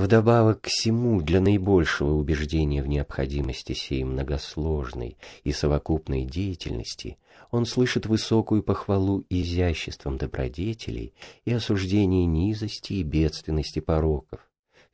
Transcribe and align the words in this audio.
Вдобавок 0.00 0.62
к 0.62 0.68
всему, 0.68 1.20
для 1.20 1.42
наибольшего 1.42 2.14
убеждения 2.14 2.82
в 2.82 2.86
необходимости 2.86 3.74
сей 3.74 4.02
многосложной 4.02 5.18
и 5.44 5.52
совокупной 5.52 6.24
деятельности, 6.24 7.18
он 7.50 7.66
слышит 7.66 8.06
высокую 8.06 8.62
похвалу 8.62 9.26
изяществом 9.28 10.16
добродетелей 10.16 11.12
и 11.44 11.52
осуждение 11.52 12.24
низости 12.24 12.94
и 12.94 13.02
бедственности 13.02 13.80
пороков. 13.80 14.40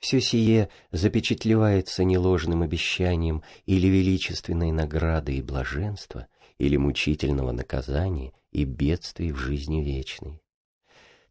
Все 0.01 0.21
сие 0.21 0.71
запечатлевается 0.91 2.03
не 2.03 2.19
ложным 2.19 2.63
обещанием 2.63 3.45
или 3.65 3.87
величественной 3.87 4.73
награды 4.73 5.37
и 5.37 5.41
блаженства, 5.41 6.27
или 6.59 6.77
мучительного 6.77 7.53
наказания 7.53 8.33
и 8.51 8.65
бедствий 8.65 9.31
в 9.31 9.37
жизни 9.37 9.85
вечной. 9.85 10.41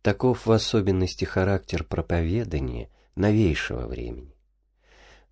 Таков 0.01 0.45
в 0.45 0.51
особенности 0.53 1.25
характер 1.25 1.83
проповедания 1.83 2.89
новейшего 3.15 3.87
времени. 3.87 4.35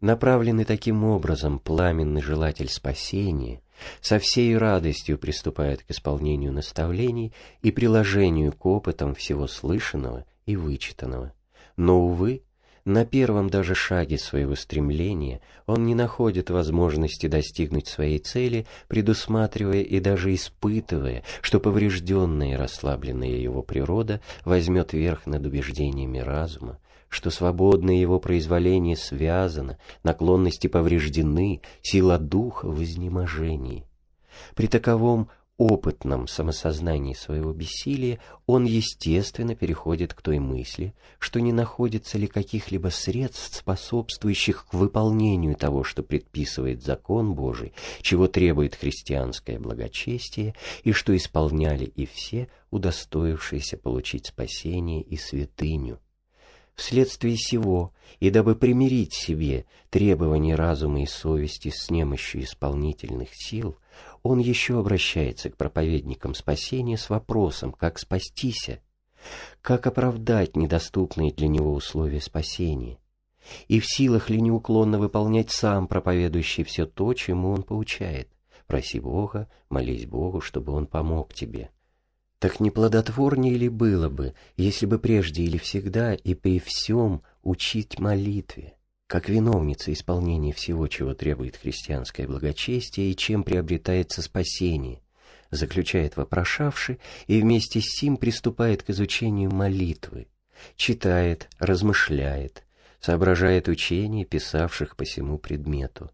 Направленный 0.01 0.65
таким 0.65 1.05
образом 1.05 1.59
пламенный 1.59 2.21
желатель 2.21 2.69
спасения 2.69 3.61
со 4.01 4.19
всей 4.19 4.57
радостью 4.57 5.17
приступает 5.17 5.83
к 5.83 5.91
исполнению 5.91 6.51
наставлений 6.51 7.33
и 7.61 7.71
приложению 7.71 8.51
к 8.51 8.65
опытам 8.65 9.15
всего 9.15 9.47
слышанного 9.47 10.25
и 10.45 10.57
вычитанного. 10.57 11.33
Но, 11.77 12.01
увы, 12.05 12.43
на 12.85 13.05
первом 13.05 13.49
даже 13.49 13.75
шаге 13.75 14.17
своего 14.17 14.55
стремления 14.55 15.39
он 15.65 15.85
не 15.85 15.95
находит 15.95 16.49
возможности 16.49 17.27
достигнуть 17.27 17.88
своей 17.88 18.19
цели, 18.19 18.67
предусматривая 18.89 19.83
и 19.83 20.02
даже 20.02 20.35
испытывая, 20.35 21.23
что 21.41 21.61
поврежденная 21.61 22.53
и 22.53 22.57
расслабленная 22.57 23.29
его 23.29 23.61
природа 23.61 24.19
возьмет 24.43 24.91
верх 24.91 25.25
над 25.25 25.45
убеждениями 25.45 26.17
разума, 26.17 26.77
что 27.13 27.30
свободное 27.30 27.95
его 27.95 28.20
произволение 28.20 28.98
связано, 28.98 29.77
наклонности 30.02 30.67
повреждены, 30.67 31.62
сила 31.84 32.17
духа 32.17 32.67
в 32.67 32.83
изнеможении. 32.83 33.86
При 34.55 34.66
таковом 34.67 35.30
опытном 35.58 36.28
самосознании 36.28 37.14
своего 37.14 37.53
бессилия 37.53 38.20
он, 38.47 38.66
естественно, 38.66 39.55
переходит 39.55 40.16
к 40.16 40.23
той 40.23 40.39
мысли, 40.39 40.95
что 41.20 41.39
не 41.39 41.53
находится 41.53 42.17
ли 42.17 42.25
каких-либо 42.25 42.88
средств, 42.88 43.58
способствующих 43.58 44.66
к 44.66 44.73
выполнению 44.73 45.55
того, 45.55 45.83
что 45.83 46.02
предписывает 46.02 46.83
закон 46.83 47.36
Божий, 47.36 47.73
чего 48.02 48.27
требует 48.27 48.73
христианское 48.73 49.59
благочестие, 49.59 50.55
и 50.83 50.92
что 50.92 51.16
исполняли 51.16 51.86
и 51.86 52.08
все, 52.08 52.50
удостоившиеся 52.72 53.77
получить 53.77 54.25
спасение 54.25 55.03
и 55.03 55.16
святыню. 55.16 56.00
Вследствие 56.75 57.38
сего, 57.38 57.93
и 58.19 58.29
дабы 58.29 58.55
примирить 58.55 59.13
себе 59.13 59.66
требования 59.89 60.55
разума 60.55 61.03
и 61.03 61.05
совести 61.05 61.69
с 61.69 61.91
немощью 61.91 62.43
исполнительных 62.43 63.30
сил, 63.33 63.77
он 64.23 64.39
еще 64.39 64.80
обращается 64.80 65.49
к 65.49 65.57
проповедникам 65.57 66.33
спасения 66.33 66.97
с 66.97 67.09
вопросом, 67.09 67.73
как 67.73 67.99
спастися, 67.99 68.80
как 69.61 69.85
оправдать 69.85 70.55
недоступные 70.55 71.31
для 71.31 71.47
него 71.47 71.73
условия 71.73 72.21
спасения, 72.21 72.97
и 73.67 73.80
в 73.80 73.85
силах 73.85 74.30
ли 74.30 74.41
неуклонно 74.41 74.97
выполнять 74.97 75.52
сам 75.52 75.87
проповедующий 75.87 76.63
все 76.63 76.85
то, 76.85 77.13
чему 77.13 77.52
он 77.52 77.63
поучает. 77.63 78.30
Проси 78.65 78.99
Бога, 78.99 79.49
молись 79.69 80.05
Богу, 80.05 80.41
чтобы 80.41 80.73
он 80.73 80.87
помог 80.87 81.33
тебе. 81.33 81.69
Так 82.44 82.59
неплодотворнее 82.59 83.55
ли 83.55 83.69
было 83.69 84.09
бы, 84.09 84.33
если 84.58 84.86
бы 84.86 84.99
прежде 84.99 85.44
или 85.44 85.58
всегда 85.58 86.13
и 86.13 86.33
при 86.33 86.59
всем 86.59 87.22
учить 87.41 87.99
молитве? 87.99 88.73
как 89.08 89.30
виновница 89.30 89.94
исполнения 89.94 90.52
всего, 90.52 90.89
чего 90.89 91.14
требует 91.14 91.55
христианское 91.55 92.27
благочестие 92.27 93.11
и 93.11 93.16
чем 93.16 93.45
приобретается 93.45 94.21
спасение, 94.21 94.99
заключает 95.52 96.17
вопрошавший 96.17 96.99
и 97.27 97.39
вместе 97.39 97.80
с 97.80 97.86
сим 97.86 98.17
приступает 98.17 98.83
к 98.83 98.89
изучению 98.89 99.49
молитвы, 99.49 100.27
читает, 100.75 101.48
размышляет, 101.60 102.65
соображает 102.99 103.70
учения, 103.70 104.25
писавших 104.25 104.98
по 104.98 105.05
всему 105.05 105.37
предмету. 105.37 106.11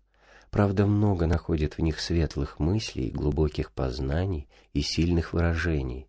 Правда, 0.52 0.86
много 0.86 1.26
находит 1.26 1.80
в 1.80 1.80
них 1.80 2.00
светлых 2.00 2.60
мыслей, 2.60 3.10
глубоких 3.10 3.72
познаний 3.72 4.48
и 4.74 4.82
сильных 4.82 5.34
выражений. 5.34 6.09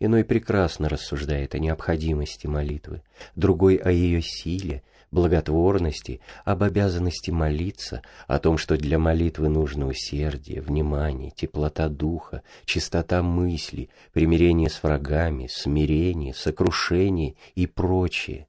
Иной 0.00 0.24
прекрасно 0.24 0.88
рассуждает 0.88 1.54
о 1.54 1.58
необходимости 1.58 2.46
молитвы, 2.46 3.02
другой 3.34 3.76
о 3.76 3.90
ее 3.90 4.22
силе, 4.22 4.84
благотворности, 5.10 6.20
об 6.44 6.62
обязанности 6.62 7.32
молиться, 7.32 8.02
о 8.28 8.38
том, 8.38 8.58
что 8.58 8.76
для 8.76 8.98
молитвы 8.98 9.48
нужно 9.48 9.86
усердие, 9.88 10.60
внимание, 10.60 11.32
теплота 11.32 11.88
духа, 11.88 12.42
чистота 12.64 13.22
мысли, 13.22 13.88
примирение 14.12 14.70
с 14.70 14.82
врагами, 14.84 15.48
смирение, 15.48 16.32
сокрушение 16.32 17.34
и 17.56 17.66
прочее, 17.66 18.46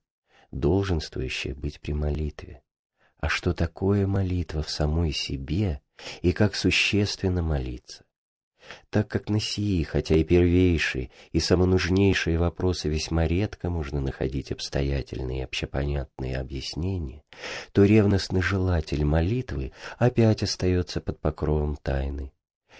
долженствующее 0.51 1.55
быть 1.55 1.79
при 1.79 1.93
молитве. 1.93 2.61
А 3.19 3.27
что 3.27 3.53
такое 3.53 4.05
молитва 4.05 4.61
в 4.61 4.69
самой 4.69 5.13
себе 5.13 5.81
и 6.21 6.31
как 6.31 6.55
существенно 6.55 7.41
молиться? 7.41 8.03
Так 8.89 9.07
как 9.07 9.29
на 9.29 9.39
сии, 9.39 9.83
хотя 9.83 10.15
и 10.15 10.23
первейшие, 10.23 11.11
и 11.31 11.39
самонужнейшие 11.39 12.37
вопросы 12.37 12.89
весьма 12.89 13.27
редко 13.27 13.69
можно 13.69 13.99
находить 13.99 14.51
обстоятельные 14.51 15.39
и 15.39 15.43
общепонятные 15.43 16.37
объяснения, 16.37 17.23
то 17.71 17.83
ревностный 17.83 18.41
желатель 18.41 19.05
молитвы 19.05 19.71
опять 19.97 20.43
остается 20.43 21.01
под 21.01 21.19
покровом 21.19 21.75
тайны. 21.75 22.31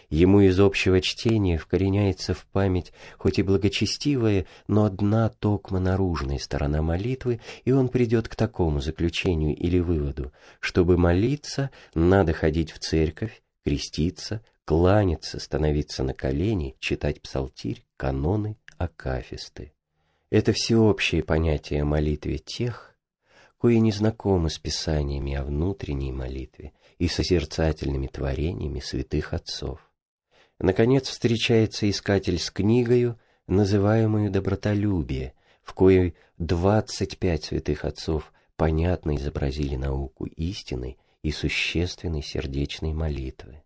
Ему 0.10 0.42
из 0.42 0.60
общего 0.60 1.02
чтения 1.02 1.58
вкореняется 1.58 2.34
в 2.34 2.46
память 2.48 2.94
хоть 3.18 3.38
и 3.38 3.44
благочестивая, 3.44 4.46
но 4.68 4.86
одна 4.86 5.30
токма 5.30 5.80
наружная 5.80 6.40
сторона 6.40 6.82
молитвы, 6.82 7.42
и 7.66 7.72
он 7.72 7.90
придет 7.90 8.28
к 8.28 8.36
такому 8.36 8.82
заключению 8.82 9.56
или 9.56 9.80
выводу, 9.80 10.32
чтобы 10.60 10.98
молиться, 10.98 11.70
надо 11.94 12.34
ходить 12.34 12.72
в 12.72 12.80
церковь, 12.80 13.42
креститься, 13.64 14.42
кланяться, 14.70 15.40
становиться 15.40 16.04
на 16.04 16.14
колени, 16.14 16.76
читать 16.80 17.24
псалтирь, 17.24 17.88
каноны, 17.98 18.56
акафисты. 18.78 19.74
Это 20.30 20.54
всеобщее 20.54 21.24
понятие 21.24 21.84
молитве 21.86 22.38
тех, 22.38 22.96
кои 23.58 23.80
не 23.80 23.92
знакомы 23.92 24.52
с 24.52 24.60
писаниями 24.60 25.34
о 25.34 25.44
внутренней 25.44 26.12
молитве 26.12 26.74
и 27.00 27.08
созерцательными 27.08 28.06
творениями 28.06 28.80
святых 28.80 29.34
отцов. 29.34 29.92
Наконец 30.60 31.08
встречается 31.08 31.90
искатель 31.90 32.38
с 32.38 32.52
книгою, 32.52 33.20
называемую 33.48 34.30
«Добротолюбие», 34.30 35.34
в 35.64 35.74
коей 35.74 36.14
двадцать 36.38 37.18
пять 37.18 37.46
святых 37.46 37.86
отцов 37.86 38.32
понятно 38.56 39.16
изобразили 39.16 39.78
науку 39.78 40.28
истины 40.28 40.98
и 41.24 41.32
существенной 41.32 42.22
сердечной 42.22 42.94
молитвы. 42.94 43.64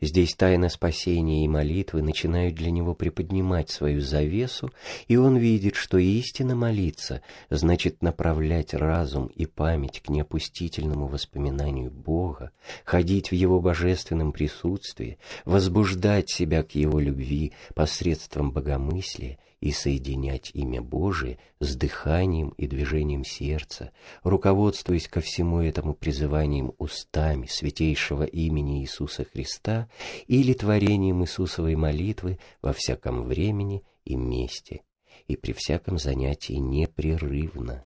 Здесь 0.00 0.34
тайна 0.34 0.70
спасения 0.70 1.44
и 1.44 1.48
молитвы 1.48 2.00
начинают 2.00 2.54
для 2.54 2.70
него 2.70 2.94
приподнимать 2.94 3.68
свою 3.68 4.00
завесу, 4.00 4.72
и 5.08 5.16
он 5.16 5.36
видит, 5.36 5.74
что 5.76 5.98
истинно 5.98 6.54
молиться 6.54 7.22
значит 7.50 8.02
направлять 8.02 8.72
разум 8.72 9.26
и 9.26 9.44
память 9.44 10.00
к 10.00 10.08
неопустительному 10.08 11.06
воспоминанию 11.06 11.90
Бога, 11.90 12.50
ходить 12.84 13.30
в 13.30 13.34
Его 13.34 13.60
божественном 13.60 14.32
присутствии, 14.32 15.18
возбуждать 15.44 16.30
себя 16.30 16.62
к 16.62 16.74
Его 16.74 16.98
любви 16.98 17.52
посредством 17.74 18.52
богомыслия 18.52 19.38
и 19.60 19.72
соединять 19.72 20.50
имя 20.54 20.80
Божие 20.80 21.38
с 21.60 21.76
дыханием 21.76 22.50
и 22.50 22.66
движением 22.66 23.24
сердца, 23.24 23.92
руководствуясь 24.22 25.08
ко 25.08 25.20
всему 25.20 25.60
этому 25.60 25.94
призыванием 25.94 26.72
устами 26.78 27.46
святейшего 27.46 28.24
имени 28.24 28.80
Иисуса 28.80 29.24
Христа 29.24 29.88
или 30.26 30.54
творением 30.54 31.22
Иисусовой 31.22 31.76
молитвы 31.76 32.38
во 32.62 32.72
всяком 32.72 33.24
времени 33.24 33.84
и 34.04 34.16
месте 34.16 34.82
и 35.28 35.36
при 35.36 35.52
всяком 35.52 35.98
занятии 35.98 36.54
непрерывно. 36.54 37.84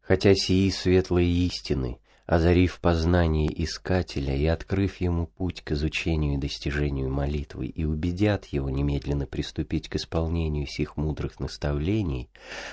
Хотя 0.00 0.34
сии 0.34 0.68
светлые 0.68 1.28
истины 1.46 1.98
озарив 2.26 2.80
познание 2.80 3.48
искателя 3.62 4.34
и 4.34 4.46
открыв 4.46 4.96
ему 5.00 5.26
путь 5.26 5.60
к 5.62 5.72
изучению 5.72 6.34
и 6.34 6.38
достижению 6.38 7.10
молитвы, 7.10 7.66
и 7.66 7.84
убедят 7.84 8.46
его 8.46 8.70
немедленно 8.70 9.26
приступить 9.26 9.88
к 9.88 9.96
исполнению 9.96 10.66
сих 10.66 10.96
мудрых 10.96 11.38
наставлений, 11.38 12.30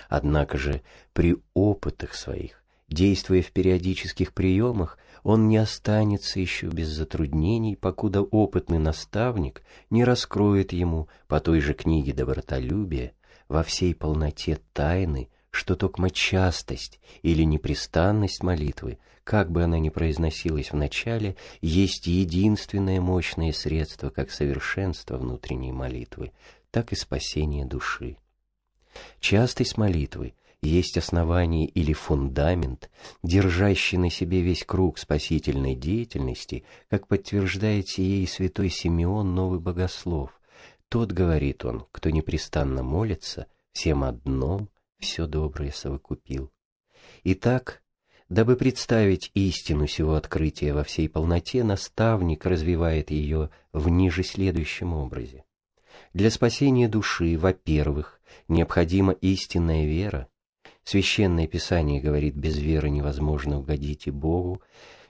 однако 0.10 0.58
же 0.58 0.82
при 1.14 1.38
опытах 1.54 2.16
своих, 2.16 2.64
действуя 2.88 3.42
в 3.42 3.52
периодических 3.52 4.34
приемах, 4.34 4.98
он 5.24 5.50
не 5.50 5.58
останется 5.58 6.40
еще 6.40 6.68
без 6.68 6.88
затруднений, 6.88 7.76
покуда 7.76 8.22
опытный 8.22 8.80
наставник 8.80 9.62
не 9.90 10.04
раскроет 10.04 10.74
ему 10.74 11.10
по 11.28 11.40
той 11.40 11.60
же 11.60 11.74
книге 11.74 12.14
добротолюбия 12.14 13.14
во 13.48 13.64
всей 13.64 13.94
полноте 13.94 14.60
тайны, 14.74 15.30
что 15.52 15.76
токмо 15.76 16.10
частость 16.10 17.00
или 17.22 17.44
непрестанность 17.44 18.42
молитвы, 18.42 18.98
как 19.24 19.52
бы 19.52 19.64
она 19.64 19.80
ни 19.80 19.90
произносилась 19.90 20.72
в 20.72 20.76
начале, 20.76 21.36
есть 21.62 22.08
единственное 22.08 23.00
мощное 23.02 23.52
средство 23.52 24.10
как 24.10 24.32
совершенства 24.32 25.18
внутренней 25.18 25.72
молитвы, 25.72 26.32
так 26.72 26.94
и 26.94 26.96
спасения 26.96 27.66
души. 27.66 28.18
Частость 29.20 29.78
молитвы 29.78 30.34
есть 30.62 30.98
основание 30.98 31.66
или 31.66 31.92
фундамент, 31.92 32.90
держащий 33.24 33.98
на 33.98 34.10
себе 34.10 34.42
весь 34.42 34.64
круг 34.64 35.00
спасительной 35.00 35.76
деятельности, 35.76 36.64
как 36.90 37.08
подтверждает 37.08 37.90
сие 37.90 38.24
и 38.24 38.28
святой 38.28 38.70
Симеон, 38.70 39.34
новый 39.34 39.60
богослов. 39.60 40.40
Тот, 40.88 41.12
говорит 41.12 41.66
он, 41.66 41.86
кто 41.92 42.10
непрестанно 42.10 42.84
молится, 42.84 43.48
всем 43.72 44.04
одном 44.04 44.70
все 45.02 45.26
доброе 45.28 45.72
совокупил. 45.72 46.52
Итак, 47.24 47.82
дабы 48.30 48.56
представить 48.56 49.32
истину 49.34 49.88
сего 49.88 50.14
открытия 50.14 50.74
во 50.74 50.84
всей 50.84 51.10
полноте, 51.10 51.64
наставник 51.64 52.46
развивает 52.46 53.12
ее 53.12 53.50
в 53.74 53.90
ниже 53.90 54.24
следующем 54.24 54.94
образе. 54.94 55.44
Для 56.14 56.30
спасения 56.30 56.88
души, 56.88 57.38
во-первых, 57.38 58.22
необходима 58.48 59.14
истинная 59.14 59.86
вера. 59.86 60.28
Священное 60.84 61.48
Писание 61.48 62.02
говорит, 62.02 62.36
без 62.36 62.58
веры 62.58 62.90
невозможно 62.90 63.60
угодить 63.60 64.08
и 64.08 64.12
Богу, 64.12 64.62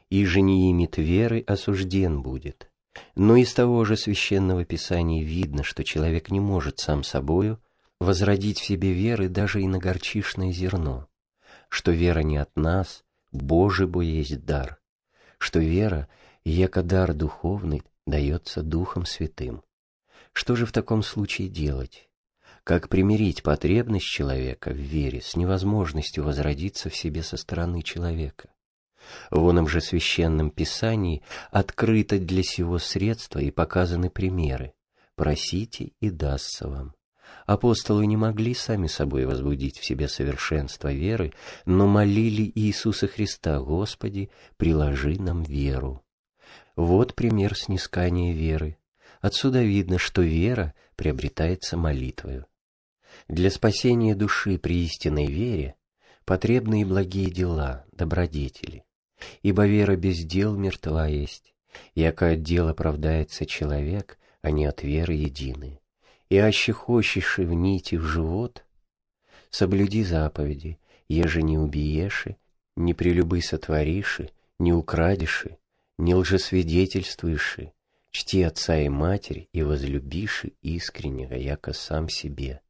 и 0.10 0.26
же 0.26 0.42
не 0.42 0.72
имет 0.72 0.98
веры, 0.98 1.44
осужден 1.46 2.22
будет. 2.22 2.70
Но 3.16 3.36
из 3.36 3.54
того 3.54 3.86
же 3.86 3.96
Священного 3.96 4.66
Писания 4.66 5.24
видно, 5.24 5.64
что 5.64 5.84
человек 5.84 6.30
не 6.30 6.40
может 6.40 6.80
сам 6.80 7.04
собою 7.04 7.60
возродить 8.02 8.60
в 8.60 8.66
себе 8.66 8.94
веры 8.94 9.30
даже 9.30 9.62
и 9.62 9.68
на 9.68 9.78
горчишное 9.78 10.52
зерно, 10.52 11.08
что 11.70 11.92
вера 11.92 12.22
не 12.22 12.38
от 12.38 12.56
нас, 12.56 13.04
Божий 13.32 13.86
бо 13.86 14.02
есть 14.02 14.44
дар, 14.44 14.82
что 15.38 15.60
вера, 15.60 16.10
яко 16.44 16.82
дар 16.82 17.14
духовный, 17.14 17.84
дается 18.08 18.64
Духом 18.64 19.06
Святым. 19.06 19.62
Что 20.34 20.56
же 20.56 20.66
в 20.66 20.72
таком 20.72 21.04
случае 21.04 21.48
делать? 21.48 22.10
Как 22.64 22.90
примирить 22.90 23.44
потребность 23.44 24.08
человека 24.08 24.72
в 24.72 24.78
вере 24.78 25.22
с 25.22 25.36
невозможностью 25.36 26.24
возродиться 26.24 26.90
в 26.90 26.96
себе 26.96 27.22
со 27.22 27.38
стороны 27.38 27.84
человека? 27.84 28.50
В 29.30 29.48
оном 29.48 29.68
же 29.68 29.80
священном 29.80 30.50
писании 30.50 31.22
открыто 31.52 32.18
для 32.18 32.42
сего 32.42 32.80
средства 32.80 33.38
и 33.38 33.52
показаны 33.52 34.10
примеры. 34.10 34.74
Просите, 35.16 35.92
и 36.00 36.10
дастся 36.10 36.68
вам. 36.68 36.96
Апостолы 37.46 38.06
не 38.06 38.18
могли 38.18 38.54
сами 38.54 38.88
собой 38.88 39.26
возбудить 39.26 39.78
в 39.78 39.86
себе 39.86 40.08
совершенство 40.08 40.92
веры, 40.92 41.34
но 41.66 41.88
молили 41.88 42.52
Иисуса 42.56 43.08
Христа, 43.08 43.60
«Господи, 43.60 44.30
приложи 44.58 45.20
нам 45.20 45.44
веру». 45.44 46.04
Вот 46.76 47.16
пример 47.16 47.58
снискания 47.58 48.34
веры. 48.34 48.78
Отсюда 49.20 49.62
видно, 49.62 49.98
что 49.98 50.22
вера 50.22 50.74
приобретается 50.96 51.78
молитвою. 51.78 52.46
Для 53.28 53.52
спасения 53.52 54.16
души 54.16 54.58
при 54.58 54.84
истинной 54.86 55.28
вере 55.28 55.76
потребны 56.26 56.82
и 56.82 56.86
благие 56.86 57.30
дела, 57.30 57.86
добродетели. 57.92 58.86
Ибо 59.44 59.68
вера 59.68 59.96
без 59.96 60.24
дел 60.24 60.56
мертва 60.56 61.08
есть, 61.08 61.54
яко 61.94 62.30
от 62.32 62.44
дел 62.44 62.70
оправдается 62.70 63.46
человек, 63.46 64.18
а 64.42 64.52
не 64.52 64.66
от 64.66 64.84
веры 64.84 65.14
едины. 65.14 65.81
И 66.32 66.38
аще 66.38 66.72
хочешь 66.72 67.40
в 67.40 67.52
нити 67.52 67.98
в 67.98 68.04
живот, 68.04 68.64
соблюди 69.50 70.02
заповеди, 70.02 70.80
еже 71.10 71.42
не 71.42 71.58
убиеши, 71.58 72.38
не 72.78 72.94
прелюбы 72.94 73.42
сотвориши, 73.42 74.30
не 74.58 74.72
украдиши, 74.72 75.58
не 75.98 76.16
лжесвидетельствуеши, 76.16 77.74
чти 78.12 78.44
отца 78.44 78.78
и 78.80 78.88
матерь, 78.88 79.50
и 79.52 79.62
возлюбиши 79.62 80.54
искреннего, 80.62 81.34
яко 81.34 81.74
сам 81.74 82.08
себе. 82.08 82.62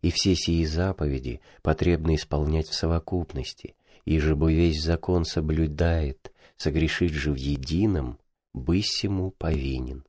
И 0.00 0.12
все 0.12 0.36
сии 0.36 0.64
заповеди 0.64 1.40
потребно 1.62 2.14
исполнять 2.14 2.68
в 2.68 2.74
совокупности, 2.74 3.74
и 4.04 4.20
же 4.20 4.36
бы 4.36 4.54
весь 4.54 4.80
закон 4.80 5.24
соблюдает, 5.24 6.30
согрешить 6.56 7.14
же 7.14 7.32
в 7.32 7.36
едином, 7.36 8.20
бысь 8.54 9.02
ему 9.02 9.32
повинен. 9.32 10.04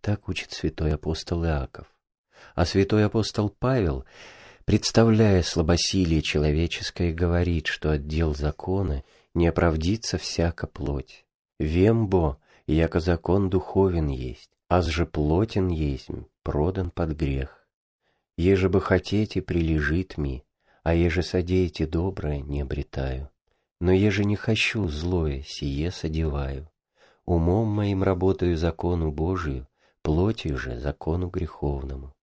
Так 0.00 0.28
учит 0.28 0.52
святой 0.52 0.94
апостол 0.94 1.44
Иаков. 1.44 1.92
А 2.56 2.64
святой 2.64 3.04
апостол 3.04 3.50
Павел, 3.50 4.06
представляя 4.64 5.42
слабосилие 5.42 6.22
человеческое, 6.22 7.12
говорит, 7.12 7.66
что 7.66 7.90
от 7.92 8.06
дел 8.06 8.34
закона 8.34 9.04
не 9.34 9.46
оправдится 9.46 10.16
всяка 10.16 10.66
плоть. 10.66 11.26
Вембо 11.60 12.38
яко 12.66 12.98
закон 12.98 13.50
духовен 13.50 14.08
есть, 14.08 14.48
аз 14.70 14.86
же 14.86 15.04
плотен 15.04 15.68
есть, 15.68 16.08
продан 16.42 16.90
под 16.90 17.10
грех. 17.10 17.68
Еже 18.38 18.70
бы 18.70 18.80
хотите, 18.80 19.42
прилежит 19.42 20.16
ми, 20.16 20.42
а 20.82 20.94
еже 20.94 21.22
содеете 21.22 21.86
доброе, 21.86 22.40
не 22.40 22.62
обретаю. 22.62 23.28
Но 23.82 23.92
еже 23.92 24.24
не 24.24 24.36
хочу 24.36 24.88
злое, 24.88 25.42
сие 25.42 25.90
содеваю. 25.90 26.70
Умом 27.26 27.68
моим 27.68 28.02
работаю 28.02 28.56
закону 28.56 29.12
Божию, 29.12 29.68
плотью 30.00 30.56
же 30.56 30.78
закону 30.78 31.28
греховному. 31.28 32.15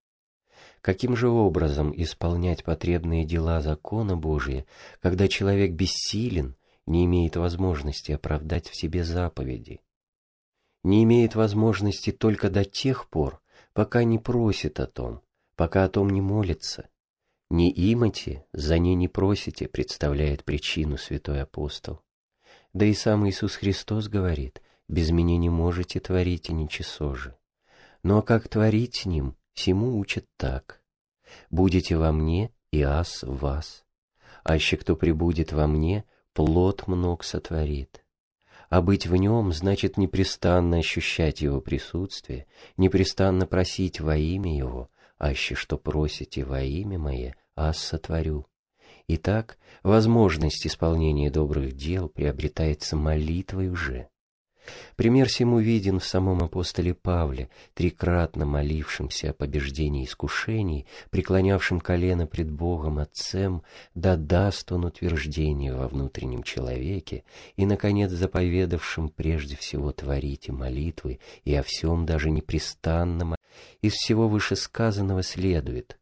Каким 0.84 1.16
же 1.16 1.30
образом 1.30 1.92
исполнять 1.96 2.64
потребные 2.64 3.26
дела 3.26 3.60
закона 3.62 4.16
Божия, 4.16 4.68
когда 5.02 5.28
человек 5.28 5.72
бессилен, 5.72 6.56
не 6.86 7.06
имеет 7.06 7.38
возможности 7.38 8.12
оправдать 8.12 8.68
в 8.68 8.76
себе 8.76 9.04
заповеди? 9.04 9.82
не 10.84 11.04
имеет 11.04 11.36
возможности 11.36 12.12
только 12.12 12.50
до 12.50 12.66
тех 12.66 13.10
пор, 13.10 13.42
пока 13.74 14.04
не 14.04 14.20
просит 14.20 14.80
о 14.80 14.88
том, 14.88 15.22
пока 15.56 15.86
о 15.86 15.90
том 15.90 16.10
не 16.10 16.22
молится. 16.22 16.90
«Не 17.50 17.72
имате, 17.94 18.46
за 18.52 18.80
ней 18.80 18.96
не 18.96 19.08
просите», 19.08 19.68
представляет 19.68 20.44
причину 20.44 20.98
святой 20.98 21.42
апостол. 21.42 22.02
Да 22.74 22.86
и 22.86 22.94
сам 22.94 23.28
Иисус 23.28 23.56
Христос 23.56 24.08
говорит, 24.08 24.62
«Без 24.88 25.12
меня 25.12 25.38
не 25.38 25.50
можете 25.50 26.00
творить 26.00 26.50
и 26.50 26.54
ничего 26.54 27.14
же». 27.14 27.36
А 28.04 28.22
как 28.22 28.48
творить 28.50 29.06
Ним, 29.06 29.38
всему 29.54 29.98
учат 29.98 30.26
так. 30.38 30.82
«Будете 31.50 31.98
во 31.98 32.12
мне, 32.12 32.52
и 32.72 32.82
ас 32.82 33.24
в 33.24 33.38
вас. 33.38 33.84
Аще 34.44 34.78
кто 34.78 34.96
прибудет 34.96 35.52
во 35.52 35.68
мне, 35.68 36.06
плод 36.34 36.88
мног 36.88 37.24
сотворит». 37.24 38.04
А 38.70 38.82
быть 38.82 39.06
в 39.06 39.16
нем 39.16 39.52
значит 39.54 39.98
непрестанно 39.98 40.78
ощущать 40.78 41.42
его 41.42 41.62
присутствие, 41.62 42.48
непрестанно 42.76 43.46
просить 43.46 44.00
во 44.02 44.18
имя 44.18 44.58
его, 44.58 44.90
аще 45.20 45.54
что 45.54 45.78
просите 45.78 46.44
во 46.44 46.62
имя 46.62 46.98
мое, 46.98 47.36
ас 47.56 47.78
сотворю. 47.78 48.48
Итак, 49.08 49.60
возможность 49.84 50.66
исполнения 50.66 51.30
добрых 51.30 51.74
дел 51.74 52.10
приобретается 52.10 52.96
молитвой 52.96 53.70
уже. 53.70 54.10
Пример 54.96 55.30
сему 55.30 55.60
виден 55.60 56.00
в 56.00 56.06
самом 56.06 56.44
апостоле 56.44 56.94
Павле, 56.94 57.50
трикратно 57.74 58.46
молившемся 58.46 59.32
о 59.32 59.34
побеждении 59.34 60.06
искушений, 60.06 60.86
преклонявшем 61.10 61.80
колено 61.80 62.28
пред 62.28 62.52
Богом 62.52 63.00
Отцем, 63.00 63.64
да 63.96 64.16
даст 64.16 64.72
он 64.72 64.86
утверждение 64.86 65.74
во 65.74 65.88
внутреннем 65.88 66.44
человеке, 66.44 67.24
и, 67.56 67.66
наконец, 67.66 68.12
заповедавшим 68.12 69.10
прежде 69.10 69.56
всего 69.56 69.92
творите 69.92 70.52
молитвы 70.52 71.20
и 71.44 71.56
о 71.56 71.64
всем 71.64 72.06
даже 72.06 72.30
непрестанном. 72.30 73.36
Из 73.82 73.94
всего 73.94 74.28
вышесказанного 74.28 75.24
следует, 75.24 75.98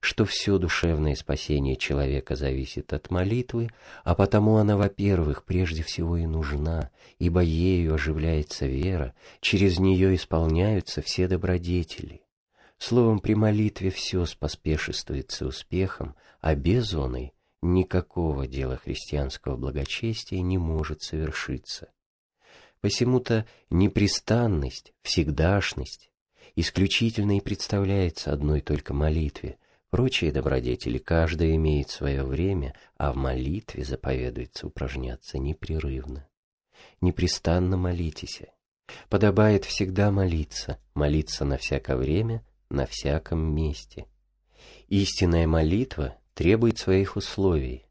что 0.00 0.24
все 0.24 0.58
душевное 0.58 1.14
спасение 1.14 1.76
человека 1.76 2.36
зависит 2.36 2.92
от 2.92 3.10
молитвы, 3.10 3.70
а 4.04 4.14
потому 4.14 4.56
она, 4.56 4.76
во-первых, 4.76 5.44
прежде 5.44 5.82
всего 5.82 6.16
и 6.16 6.26
нужна, 6.26 6.90
ибо 7.18 7.40
ею 7.40 7.94
оживляется 7.94 8.66
вера, 8.66 9.14
через 9.40 9.78
нее 9.78 10.14
исполняются 10.14 11.02
все 11.02 11.28
добродетели. 11.28 12.22
Словом, 12.78 13.20
при 13.20 13.34
молитве 13.34 13.90
все 13.90 14.26
споспешествуется 14.26 15.46
успехом, 15.46 16.16
а 16.40 16.54
без 16.54 16.92
оной 16.94 17.32
никакого 17.62 18.48
дела 18.48 18.76
христианского 18.76 19.56
благочестия 19.56 20.40
не 20.40 20.58
может 20.58 21.02
совершиться. 21.02 21.90
Посему-то 22.80 23.46
непрестанность, 23.70 24.92
всегдашность 25.02 26.10
исключительно 26.56 27.36
и 27.36 27.40
представляется 27.40 28.32
одной 28.32 28.60
только 28.60 28.92
молитве, 28.92 29.58
Прочие 29.92 30.32
добродетели 30.32 30.96
каждая 30.96 31.54
имеет 31.56 31.90
свое 31.90 32.24
время, 32.24 32.74
а 32.96 33.12
в 33.12 33.16
молитве 33.16 33.84
заповедуется 33.84 34.66
упражняться 34.66 35.38
непрерывно. 35.38 36.26
Непрестанно 37.02 37.76
молитесь. 37.76 38.40
Подобает 39.10 39.66
всегда 39.66 40.10
молиться, 40.10 40.78
молиться 40.94 41.44
на 41.44 41.58
всякое 41.58 41.98
время, 41.98 42.42
на 42.70 42.86
всяком 42.86 43.54
месте. 43.54 44.06
Истинная 44.88 45.46
молитва 45.46 46.16
требует 46.32 46.78
своих 46.78 47.16
условий. 47.16 47.84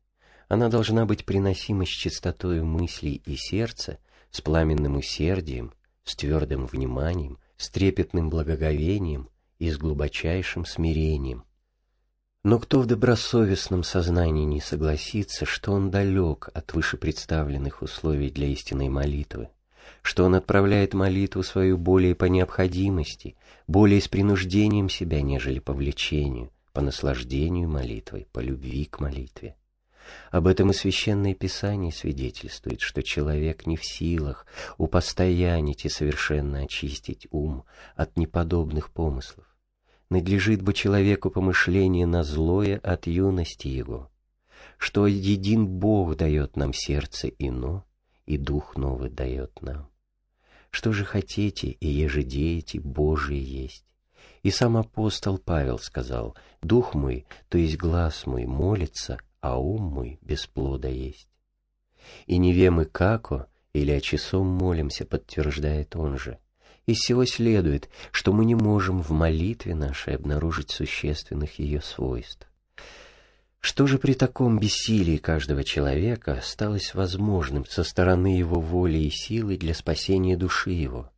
Она 0.48 0.70
должна 0.70 1.06
быть 1.06 1.24
приносима 1.24 1.86
с 1.86 1.90
чистотою 1.90 2.66
мыслей 2.66 3.22
и 3.28 3.36
сердца, 3.36 4.00
с 4.32 4.42
пламенным 4.42 4.96
усердием, 4.96 5.72
с 6.04 6.16
твердым 6.16 6.66
вниманием, 6.66 7.38
с 7.58 7.70
трепетным 7.70 8.32
благоговением 8.32 9.30
и 9.60 9.70
с 9.70 9.78
глубочайшим 9.78 10.66
смирением. 10.66 11.46
Но 12.44 12.58
кто 12.58 12.82
в 12.82 12.88
добросовестном 12.88 13.84
сознании 13.84 14.46
не 14.46 14.62
согласится, 14.62 15.46
что 15.46 15.74
он 15.74 15.92
далек 15.92 16.50
от 16.56 16.74
вышепредставленных 16.74 17.84
условий 17.84 18.32
для 18.32 18.48
истинной 18.48 18.90
молитвы, 18.90 19.50
что 20.02 20.26
он 20.26 20.34
отправляет 20.34 20.96
молитву 20.96 21.44
свою 21.44 21.78
более 21.78 22.16
по 22.16 22.26
необходимости, 22.26 23.36
более 23.68 24.02
с 24.02 24.08
принуждением 24.08 24.90
себя, 24.90 25.22
нежели 25.22 25.60
по 25.60 25.74
влечению, 25.74 26.52
по 26.74 26.82
наслаждению 26.82 27.70
молитвой, 27.70 28.28
по 28.32 28.40
любви 28.40 28.86
к 28.86 29.00
молитве. 29.00 29.56
Об 30.32 30.48
этом 30.48 30.72
и 30.72 30.74
Священное 30.74 31.36
Писание 31.36 31.92
свидетельствует, 31.92 32.82
что 32.82 33.04
человек 33.04 33.68
не 33.68 33.78
в 33.78 33.86
силах 33.86 34.48
упостоянить 34.80 35.86
и 35.86 35.90
совершенно 35.90 36.62
очистить 36.62 37.28
ум 37.30 37.66
от 37.96 38.18
неподобных 38.18 38.92
помыслов. 38.92 39.51
Надлежит 40.12 40.62
бы 40.62 40.74
человеку 40.74 41.32
помышление 41.32 42.06
на 42.06 42.24
злое 42.26 42.80
от 42.80 43.08
юности 43.08 43.70
его, 43.70 44.12
что 44.78 45.08
един 45.08 45.66
Бог 45.66 46.18
дает 46.18 46.58
нам 46.58 46.74
сердце 46.74 47.30
ино, 47.30 47.86
и 48.26 48.38
Дух 48.38 48.76
новый 48.76 49.10
дает 49.10 49.62
нам. 49.62 49.90
Что 50.70 50.92
же 50.92 51.06
хотите, 51.06 51.70
и 51.70 51.88
еже 51.88 52.24
деете, 52.24 52.82
Божие 52.82 53.42
есть. 53.42 53.86
И 54.44 54.52
сам 54.52 54.76
апостол 54.76 55.38
Павел 55.38 55.80
сказал, 55.80 56.36
«Дух 56.62 56.94
мой, 56.94 57.26
то 57.48 57.58
есть 57.58 57.78
глаз 57.78 58.26
мой, 58.26 58.46
молится, 58.46 59.18
а 59.40 59.58
ум 59.58 59.84
мой 59.84 60.20
без 60.22 60.46
плода 60.46 60.90
есть». 60.90 61.30
И 62.26 62.38
не 62.38 62.52
вем 62.52 62.82
и 62.82 62.86
како, 62.86 63.46
или 63.72 63.92
о 63.92 64.02
часом 64.02 64.46
молимся, 64.46 65.06
подтверждает 65.06 65.96
он 65.96 66.18
же. 66.18 66.38
Из 66.92 66.98
всего 66.98 67.24
следует, 67.24 67.90
что 68.12 68.34
мы 68.34 68.44
не 68.44 68.54
можем 68.54 69.02
в 69.02 69.12
молитве 69.12 69.74
нашей 69.76 70.14
обнаружить 70.14 70.72
существенных 70.72 71.58
ее 71.58 71.80
свойств. 71.82 72.46
Что 73.62 73.88
же 73.88 73.98
при 73.98 74.14
таком 74.14 74.60
бессилии 74.60 75.16
каждого 75.16 75.64
человека 75.64 76.34
осталось 76.34 76.94
возможным 76.94 77.64
со 77.66 77.86
стороны 77.86 78.38
его 78.38 78.60
воли 78.60 78.98
и 78.98 79.10
силы 79.10 79.56
для 79.56 79.74
спасения 79.74 80.36
души 80.36 80.72
его? 80.72 81.10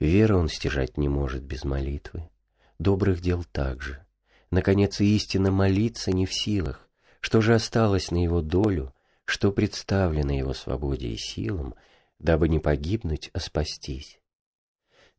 Веры 0.00 0.36
он 0.36 0.48
стяжать 0.48 0.96
не 0.96 1.10
может 1.10 1.42
без 1.42 1.64
молитвы, 1.64 2.30
добрых 2.78 3.20
дел 3.20 3.44
также. 3.44 4.06
Наконец, 4.50 5.02
истинно 5.02 5.50
молиться 5.50 6.12
не 6.12 6.24
в 6.24 6.32
силах. 6.32 6.88
Что 7.20 7.42
же 7.42 7.54
осталось 7.54 8.10
на 8.10 8.24
его 8.24 8.40
долю, 8.40 8.94
что 9.26 9.52
представлено 9.52 10.32
его 10.32 10.54
свободе 10.54 11.08
и 11.08 11.18
силам, 11.18 11.74
дабы 12.18 12.48
не 12.48 12.58
погибнуть, 12.58 13.28
а 13.34 13.40
спастись? 13.40 14.18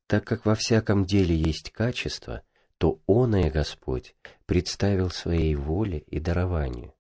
Так 0.07 0.25
как 0.25 0.45
во 0.45 0.55
всяком 0.55 1.05
деле 1.05 1.35
есть 1.35 1.71
качество— 1.71 2.41
то 2.77 3.00
Он 3.07 3.35
и 3.35 3.50
Господь 3.50 4.15
представил 4.45 5.09
своей 5.09 5.55
воле 5.55 6.00
и 6.07 6.19
дарованию. 6.19 6.93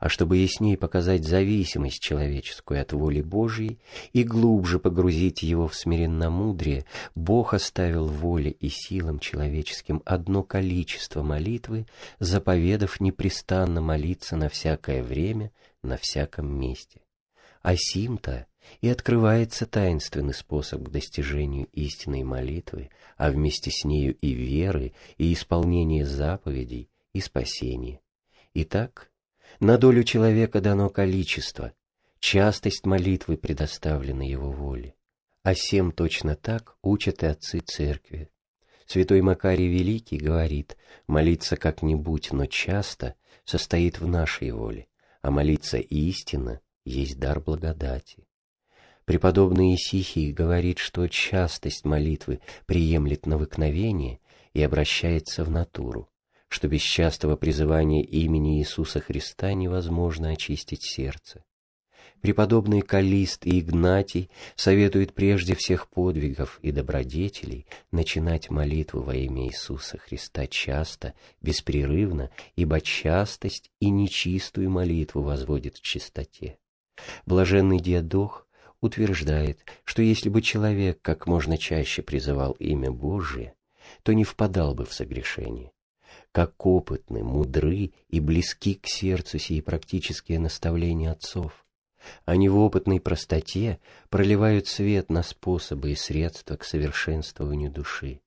А 0.00 0.08
чтобы 0.08 0.38
яснее 0.38 0.78
показать 0.78 1.24
зависимость 1.24 2.00
человеческую 2.00 2.80
от 2.80 2.94
воли 2.94 3.20
Божьей 3.20 3.80
и 4.14 4.24
глубже 4.24 4.78
погрузить 4.78 5.42
его 5.42 5.68
в 5.68 5.74
смиренномудрие, 5.76 6.86
Бог 7.14 7.52
оставил 7.52 8.06
воле 8.06 8.50
и 8.50 8.70
силам 8.70 9.18
человеческим 9.18 10.00
одно 10.06 10.42
количество 10.42 11.22
молитвы, 11.22 11.86
заповедав 12.18 12.98
непрестанно 12.98 13.82
молиться 13.82 14.36
на 14.36 14.48
всякое 14.48 15.02
время, 15.02 15.52
на 15.82 15.98
всяком 15.98 16.58
месте. 16.58 17.02
А 17.60 17.76
сим-то 17.76 18.46
и 18.80 18.88
открывается 18.88 19.66
таинственный 19.66 20.34
способ 20.34 20.82
к 20.84 20.90
достижению 20.90 21.68
истинной 21.72 22.22
молитвы, 22.22 22.90
а 23.16 23.30
вместе 23.30 23.70
с 23.70 23.84
нею 23.84 24.16
и 24.16 24.32
веры, 24.32 24.92
и 25.16 25.32
исполнения 25.32 26.04
заповедей, 26.04 26.90
и 27.12 27.20
спасения. 27.20 28.00
Итак, 28.54 29.10
на 29.60 29.78
долю 29.78 30.04
человека 30.04 30.60
дано 30.60 30.90
количество, 30.90 31.72
частость 32.18 32.86
молитвы 32.86 33.36
предоставлена 33.36 34.24
его 34.24 34.50
воле. 34.50 34.94
А 35.42 35.54
всем 35.54 35.92
точно 35.92 36.36
так 36.36 36.76
учат 36.82 37.22
и 37.22 37.26
отцы 37.26 37.60
церкви. 37.60 38.30
Святой 38.86 39.22
Макарий 39.22 39.68
Великий 39.68 40.18
говорит, 40.18 40.76
молиться 41.06 41.56
как-нибудь, 41.56 42.32
но 42.32 42.46
часто 42.46 43.14
состоит 43.44 44.00
в 44.00 44.06
нашей 44.06 44.50
воле, 44.50 44.88
а 45.22 45.30
молиться 45.30 45.78
истинно 45.78 46.60
есть 46.84 47.18
дар 47.18 47.40
благодати. 47.40 48.23
Преподобный 49.04 49.74
Исихий 49.74 50.32
говорит, 50.32 50.78
что 50.78 51.06
частость 51.08 51.84
молитвы 51.84 52.40
приемлет 52.64 53.26
навыкновение 53.26 54.20
и 54.54 54.62
обращается 54.62 55.44
в 55.44 55.50
натуру, 55.50 56.08
что 56.48 56.68
без 56.68 56.80
частого 56.80 57.36
призывания 57.36 58.02
имени 58.02 58.58
Иисуса 58.58 59.00
Христа 59.00 59.52
невозможно 59.52 60.30
очистить 60.30 60.82
сердце. 60.82 61.44
Преподобный 62.22 62.80
Калист 62.80 63.44
и 63.44 63.60
Игнатий 63.60 64.30
советуют 64.56 65.12
прежде 65.12 65.54
всех 65.54 65.90
подвигов 65.90 66.58
и 66.62 66.72
добродетелей 66.72 67.66
начинать 67.90 68.48
молитву 68.48 69.02
во 69.02 69.14
имя 69.14 69.46
Иисуса 69.46 69.98
Христа 69.98 70.46
часто, 70.46 71.12
беспрерывно, 71.42 72.30
ибо 72.56 72.80
частость 72.80 73.70
и 73.80 73.90
нечистую 73.90 74.70
молитву 74.70 75.20
возводит 75.20 75.76
в 75.76 75.82
чистоте. 75.82 76.56
Блаженный 77.26 77.80
Диадох 77.80 78.43
утверждает, 78.84 79.64
что 79.84 80.02
если 80.02 80.28
бы 80.28 80.42
человек 80.42 81.00
как 81.02 81.26
можно 81.26 81.56
чаще 81.56 82.02
призывал 82.02 82.52
имя 82.52 82.90
Божие, 82.90 83.54
то 84.02 84.12
не 84.12 84.24
впадал 84.24 84.74
бы 84.74 84.84
в 84.84 84.92
согрешение. 84.92 85.72
Как 86.32 86.66
опытны, 86.66 87.22
мудры 87.22 87.92
и 88.08 88.20
близки 88.20 88.74
к 88.74 88.86
сердцу 88.86 89.38
сии 89.38 89.60
практические 89.60 90.38
наставления 90.38 91.12
отцов. 91.12 91.64
Они 92.26 92.48
в 92.48 92.58
опытной 92.58 93.00
простоте 93.00 93.80
проливают 94.10 94.66
свет 94.68 95.10
на 95.10 95.22
способы 95.22 95.92
и 95.92 95.96
средства 95.96 96.56
к 96.56 96.64
совершенствованию 96.64 97.70
души. 97.70 98.20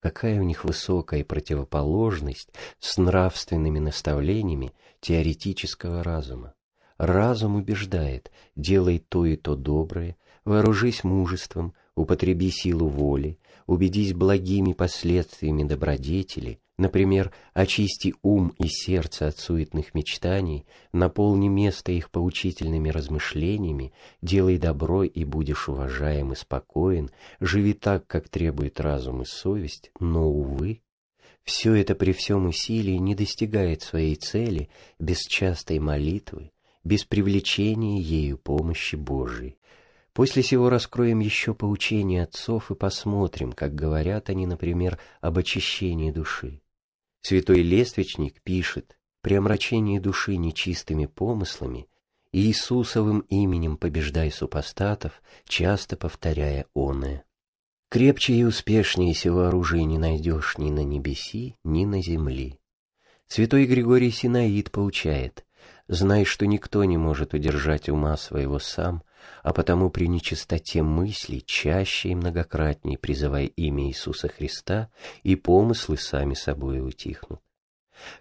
Какая 0.00 0.40
у 0.40 0.42
них 0.42 0.64
высокая 0.64 1.24
противоположность 1.24 2.50
с 2.80 2.98
нравственными 2.98 3.78
наставлениями 3.78 4.72
теоретического 5.00 6.02
разума. 6.02 6.54
Разум 7.02 7.56
убеждает, 7.56 8.30
делай 8.54 9.00
то 9.00 9.26
и 9.26 9.34
то 9.34 9.56
доброе, 9.56 10.16
вооружись 10.44 11.02
мужеством, 11.02 11.74
употреби 11.96 12.52
силу 12.52 12.86
воли, 12.86 13.40
убедись 13.66 14.14
благими 14.14 14.72
последствиями 14.72 15.64
добродетели, 15.64 16.60
например, 16.78 17.32
очисти 17.54 18.14
ум 18.22 18.54
и 18.56 18.68
сердце 18.68 19.26
от 19.26 19.36
суетных 19.36 19.94
мечтаний, 19.94 20.64
наполни 20.92 21.48
место 21.48 21.90
их 21.90 22.08
поучительными 22.08 22.88
размышлениями, 22.90 23.92
делай 24.20 24.56
добро 24.56 25.02
и 25.02 25.24
будешь 25.24 25.68
уважаем 25.68 26.30
и 26.32 26.36
спокоен, 26.36 27.10
живи 27.40 27.72
так, 27.72 28.06
как 28.06 28.28
требует 28.28 28.78
разум 28.78 29.22
и 29.22 29.24
совесть, 29.24 29.90
но, 29.98 30.30
увы, 30.30 30.82
все 31.42 31.74
это 31.74 31.96
при 31.96 32.12
всем 32.12 32.46
усилии 32.46 32.94
не 32.98 33.16
достигает 33.16 33.82
своей 33.82 34.14
цели 34.14 34.68
без 35.00 35.18
частой 35.22 35.80
молитвы, 35.80 36.52
без 36.84 37.04
привлечения 37.04 38.00
ею 38.00 38.38
помощи 38.38 38.96
Божией. 38.96 39.58
После 40.12 40.42
сего 40.42 40.68
раскроем 40.68 41.20
еще 41.20 41.54
поучения 41.54 42.24
отцов 42.24 42.70
и 42.70 42.74
посмотрим, 42.74 43.52
как 43.52 43.74
говорят 43.74 44.28
они, 44.28 44.46
например, 44.46 44.98
об 45.20 45.38
очищении 45.38 46.10
души. 46.10 46.60
Святой 47.22 47.62
Лествичник 47.62 48.42
пишет, 48.42 48.98
при 49.22 49.34
омрачении 49.34 49.98
души 49.98 50.36
нечистыми 50.36 51.06
помыслами 51.06 51.86
Иисусовым 52.34 53.20
именем 53.28 53.76
побеждай 53.76 54.30
супостатов, 54.30 55.22
часто 55.44 55.98
повторяя 55.98 56.64
оное. 56.74 57.24
Крепче 57.90 58.32
и 58.32 58.44
успешнее 58.44 59.12
сего 59.12 59.42
оружия 59.42 59.84
не 59.84 59.98
найдешь 59.98 60.56
ни 60.56 60.70
на 60.70 60.82
небеси, 60.82 61.56
ни 61.62 61.84
на 61.84 62.00
земли. 62.00 62.58
Святой 63.26 63.66
Григорий 63.66 64.10
Синаид 64.10 64.70
поучает, 64.70 65.44
Знай, 65.92 66.24
что 66.24 66.46
никто 66.46 66.84
не 66.84 66.96
может 66.96 67.34
удержать 67.34 67.90
ума 67.90 68.16
своего 68.16 68.58
сам, 68.58 69.02
а 69.42 69.52
потому 69.52 69.90
при 69.90 70.06
нечистоте 70.06 70.82
мыслей 70.82 71.44
чаще 71.44 72.08
и 72.08 72.14
многократней 72.14 72.96
призывай 72.96 73.44
имя 73.44 73.88
Иисуса 73.88 74.28
Христа, 74.28 74.88
и 75.22 75.36
помыслы 75.36 75.98
сами 75.98 76.32
собой 76.32 76.80
утихнут. 76.80 77.42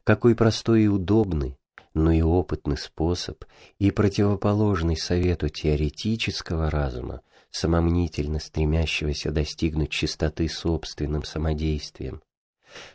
Какой 0.03 0.35
простой 0.35 0.83
и 0.83 0.87
удобный, 0.87 1.57
но 1.93 2.11
и 2.11 2.21
опытный 2.21 2.77
способ 2.77 3.45
и 3.79 3.89
противоположный 3.89 4.97
совету 4.97 5.47
теоретического 5.47 6.69
разума, 6.69 7.21
самомнительно 7.51 8.39
стремящегося 8.39 9.31
достигнуть 9.31 9.91
чистоты 9.91 10.49
собственным 10.49 11.23
самодействием. 11.23 12.21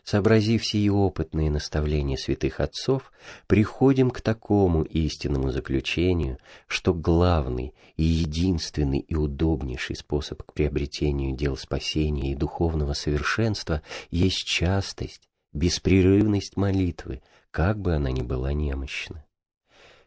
Сообразив 0.05 0.65
сии 0.65 0.89
опытные 0.89 1.51
наставления 1.51 2.17
святых 2.17 2.61
отцов, 2.61 3.13
приходим 3.47 4.11
к 4.11 4.21
такому 4.21 4.83
истинному 4.83 5.51
заключению, 5.51 6.39
что 6.67 6.95
главный 6.95 7.75
и 7.97 8.05
единственный 8.05 9.01
и 9.01 9.15
удобнейший 9.15 9.97
способ 9.97 10.43
к 10.43 10.53
приобретению 10.53 11.37
дел 11.37 11.57
спасения 11.57 12.33
и 12.33 12.37
духовного 12.37 12.93
совершенства 12.93 13.83
есть 14.11 14.45
частость, 14.47 15.29
беспрерывность 15.53 16.57
молитвы, 16.57 17.23
как 17.51 17.79
бы 17.79 17.95
она 17.95 18.11
ни 18.11 18.23
была 18.23 18.53
немощна. 18.53 19.25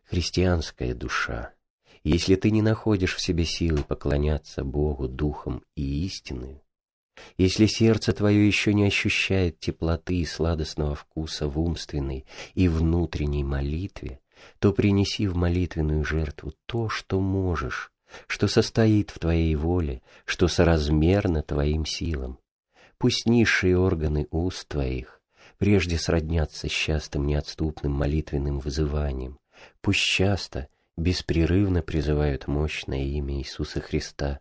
Христианская 0.03 0.93
душа, 0.93 1.53
если 2.03 2.35
ты 2.35 2.51
не 2.51 2.61
находишь 2.61 3.15
в 3.15 3.21
себе 3.21 3.45
силы 3.45 3.83
поклоняться 3.83 4.63
Богу 4.63 5.07
духом 5.07 5.63
и 5.75 6.05
истиною, 6.05 6.61
если 7.37 7.65
сердце 7.65 8.13
твое 8.13 8.45
еще 8.45 8.73
не 8.73 8.85
ощущает 8.85 9.59
теплоты 9.59 10.17
и 10.17 10.25
сладостного 10.25 10.95
вкуса 10.95 11.47
в 11.47 11.59
умственной 11.59 12.25
и 12.53 12.67
внутренней 12.67 13.43
молитве, 13.43 14.19
то 14.59 14.73
принеси 14.73 15.27
в 15.27 15.35
молитвенную 15.35 16.03
жертву 16.03 16.53
то, 16.65 16.89
что 16.89 17.19
можешь, 17.19 17.91
что 18.27 18.47
состоит 18.47 19.11
в 19.11 19.19
твоей 19.19 19.55
воле, 19.55 20.01
что 20.25 20.47
соразмерно 20.47 21.43
твоим 21.43 21.85
силам. 21.85 22.39
Пусть 22.97 23.25
низшие 23.25 23.77
органы 23.77 24.27
уст 24.31 24.67
твоих 24.67 25.21
прежде 25.57 25.97
сроднятся 25.97 26.67
с 26.67 26.71
частым 26.71 27.27
неотступным 27.27 27.91
молитвенным 27.91 28.59
вызыванием, 28.59 29.37
пусть 29.81 30.01
часто, 30.01 30.69
беспрерывно 30.97 31.81
призывают 31.81 32.47
мощное 32.47 33.03
имя 33.03 33.39
Иисуса 33.39 33.81
Христа, 33.81 34.39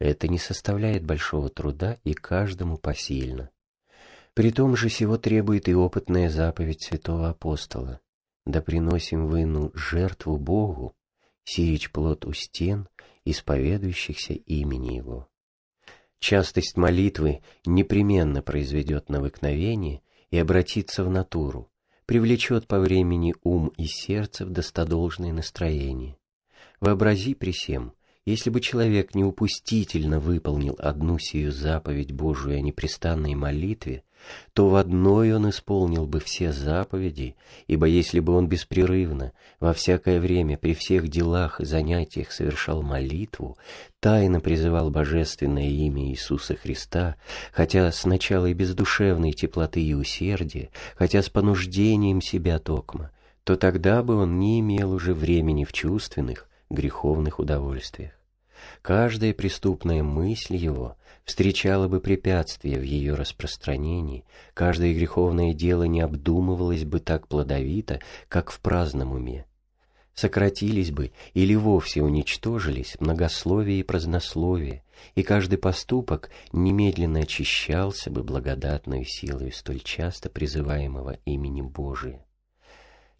это 0.00 0.26
не 0.26 0.38
составляет 0.38 1.04
большого 1.04 1.50
труда 1.50 1.98
и 2.02 2.14
каждому 2.14 2.78
посильно. 2.78 3.50
При 4.34 4.50
том 4.50 4.74
же 4.74 4.88
сего 4.88 5.18
требует 5.18 5.68
и 5.68 5.74
опытная 5.74 6.30
заповедь 6.30 6.82
святого 6.82 7.28
апостола. 7.28 8.00
Да 8.46 8.62
приносим 8.62 9.26
в 9.26 9.36
ину 9.36 9.70
жертву 9.74 10.38
Богу, 10.38 10.96
сирич 11.44 11.92
плод 11.92 12.24
у 12.24 12.32
стен, 12.32 12.88
исповедующихся 13.24 14.32
имени 14.32 14.94
Его. 14.94 15.28
Частость 16.18 16.76
молитвы 16.76 17.42
непременно 17.66 18.42
произведет 18.42 19.10
навыкновение 19.10 20.02
и 20.30 20.38
обратится 20.38 21.04
в 21.04 21.10
натуру, 21.10 21.70
привлечет 22.06 22.66
по 22.66 22.78
времени 22.78 23.34
ум 23.42 23.68
и 23.76 23.86
сердце 23.86 24.46
в 24.46 24.50
достодолжное 24.50 25.32
настроение. 25.32 26.16
Вообрази 26.80 27.34
при 27.34 27.52
всем, 27.52 27.94
если 28.30 28.50
бы 28.50 28.60
человек 28.60 29.14
неупустительно 29.14 30.20
выполнил 30.20 30.76
одну 30.78 31.18
сию 31.18 31.52
заповедь 31.52 32.12
Божию 32.12 32.56
о 32.56 32.60
непрестанной 32.60 33.34
молитве, 33.34 34.02
то 34.52 34.68
в 34.68 34.74
одной 34.74 35.32
он 35.34 35.48
исполнил 35.48 36.06
бы 36.06 36.20
все 36.20 36.52
заповеди, 36.52 37.36
ибо 37.66 37.86
если 37.86 38.20
бы 38.20 38.34
он 38.34 38.48
беспрерывно, 38.48 39.32
во 39.58 39.72
всякое 39.72 40.20
время, 40.20 40.58
при 40.58 40.74
всех 40.74 41.08
делах 41.08 41.60
и 41.60 41.64
занятиях 41.64 42.32
совершал 42.32 42.82
молитву, 42.82 43.56
тайно 44.00 44.40
призывал 44.40 44.90
божественное 44.90 45.68
имя 45.68 46.10
Иисуса 46.10 46.54
Христа, 46.54 47.16
хотя 47.52 47.90
сначала 47.92 48.46
и 48.46 48.54
без 48.54 48.74
душевной 48.74 49.32
теплоты 49.32 49.82
и 49.82 49.94
усердия, 49.94 50.70
хотя 50.96 51.22
с 51.22 51.28
понуждением 51.28 52.20
себя 52.20 52.58
токма, 52.58 53.10
то 53.44 53.56
тогда 53.56 54.02
бы 54.02 54.16
он 54.16 54.38
не 54.38 54.60
имел 54.60 54.92
уже 54.92 55.14
времени 55.14 55.64
в 55.64 55.72
чувственных, 55.72 56.48
греховных 56.68 57.38
удовольствиях. 57.38 58.19
Каждая 58.82 59.34
преступная 59.34 60.02
мысль 60.02 60.56
его 60.56 60.96
встречала 61.24 61.88
бы 61.88 62.00
препятствия 62.00 62.78
в 62.78 62.82
ее 62.82 63.14
распространении, 63.14 64.24
каждое 64.54 64.94
греховное 64.94 65.54
дело 65.54 65.84
не 65.84 66.00
обдумывалось 66.00 66.84
бы 66.84 66.98
так 67.00 67.28
плодовито, 67.28 68.00
как 68.28 68.50
в 68.50 68.60
праздном 68.60 69.12
уме. 69.12 69.46
Сократились 70.14 70.90
бы 70.90 71.12
или 71.34 71.54
вовсе 71.54 72.02
уничтожились 72.02 72.96
многословие 73.00 73.80
и 73.80 73.84
празднословие, 73.84 74.82
и 75.14 75.22
каждый 75.22 75.56
поступок 75.56 76.30
немедленно 76.52 77.20
очищался 77.20 78.10
бы 78.10 78.22
благодатной 78.22 79.04
силой 79.06 79.52
столь 79.52 79.80
часто 79.80 80.28
призываемого 80.28 81.18
имени 81.24 81.62
Божия. 81.62 82.24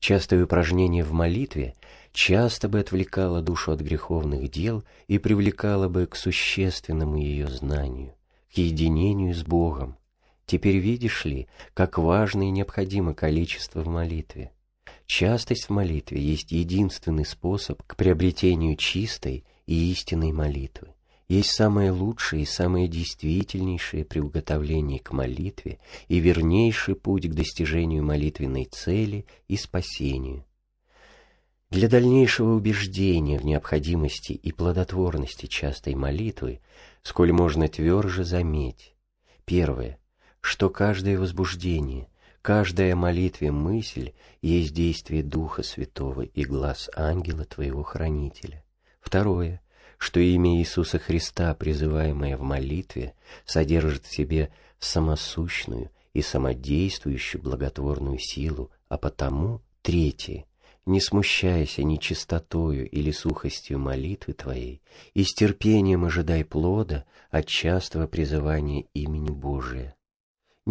Частое 0.00 0.44
упражнение 0.44 1.04
в 1.04 1.12
молитве 1.12 1.74
часто 2.12 2.68
бы 2.68 2.80
отвлекало 2.80 3.42
душу 3.42 3.72
от 3.72 3.80
греховных 3.80 4.50
дел 4.50 4.82
и 5.08 5.18
привлекало 5.18 5.88
бы 5.88 6.06
к 6.06 6.16
существенному 6.16 7.18
ее 7.18 7.48
знанию, 7.48 8.14
к 8.52 8.56
единению 8.56 9.34
с 9.34 9.42
Богом. 9.44 9.98
Теперь 10.46 10.78
видишь 10.78 11.26
ли, 11.26 11.48
как 11.74 11.98
важно 11.98 12.48
и 12.48 12.50
необходимо 12.50 13.12
количество 13.14 13.82
в 13.82 13.88
молитве. 13.88 14.52
Частость 15.04 15.66
в 15.66 15.70
молитве 15.70 16.20
есть 16.20 16.50
единственный 16.50 17.26
способ 17.26 17.82
к 17.82 17.94
приобретению 17.94 18.76
чистой 18.76 19.44
и 19.66 19.92
истинной 19.92 20.32
молитвы 20.32 20.94
есть 21.30 21.52
самое 21.52 21.92
лучшее 21.92 22.42
и 22.42 22.44
самое 22.44 22.88
действительнейшее 22.88 24.04
приуготовление 24.04 24.98
к 24.98 25.12
молитве 25.12 25.78
и 26.08 26.18
вернейший 26.18 26.96
путь 26.96 27.28
к 27.28 27.34
достижению 27.34 28.02
молитвенной 28.02 28.64
цели 28.64 29.26
и 29.46 29.56
спасению. 29.56 30.44
Для 31.70 31.88
дальнейшего 31.88 32.54
убеждения 32.54 33.38
в 33.38 33.44
необходимости 33.44 34.32
и 34.32 34.50
плодотворности 34.50 35.46
частой 35.46 35.94
молитвы, 35.94 36.62
сколь 37.02 37.30
можно 37.30 37.68
тверже 37.68 38.24
заметь. 38.24 38.96
Первое, 39.44 40.00
что 40.40 40.68
каждое 40.68 41.16
возбуждение, 41.16 42.08
каждая 42.42 42.96
молитве 42.96 43.52
мысль 43.52 44.14
есть 44.42 44.74
действие 44.74 45.22
Духа 45.22 45.62
Святого 45.62 46.22
и 46.22 46.42
глаз 46.44 46.90
ангела 46.96 47.44
Твоего 47.44 47.84
Хранителя. 47.84 48.64
Второе, 49.00 49.62
что 50.00 50.18
имя 50.18 50.58
Иисуса 50.58 50.98
Христа, 50.98 51.54
призываемое 51.54 52.38
в 52.38 52.40
молитве, 52.40 53.12
содержит 53.44 54.06
в 54.06 54.12
себе 54.12 54.50
самосущную 54.78 55.90
и 56.14 56.22
самодействующую 56.22 57.42
благотворную 57.42 58.18
силу, 58.18 58.70
а 58.88 58.96
потому, 58.96 59.60
третье, 59.82 60.46
не 60.86 61.02
смущаясь 61.02 61.76
ни 61.76 61.96
чистотою 61.96 62.88
или 62.88 63.10
сухостью 63.10 63.78
молитвы 63.78 64.32
твоей, 64.32 64.80
и 65.12 65.22
с 65.22 65.34
терпением 65.34 66.06
ожидай 66.06 66.46
плода 66.46 67.04
от 67.30 67.46
частого 67.46 68.06
призывания 68.06 68.86
имени 68.94 69.28
Божия. 69.28 69.94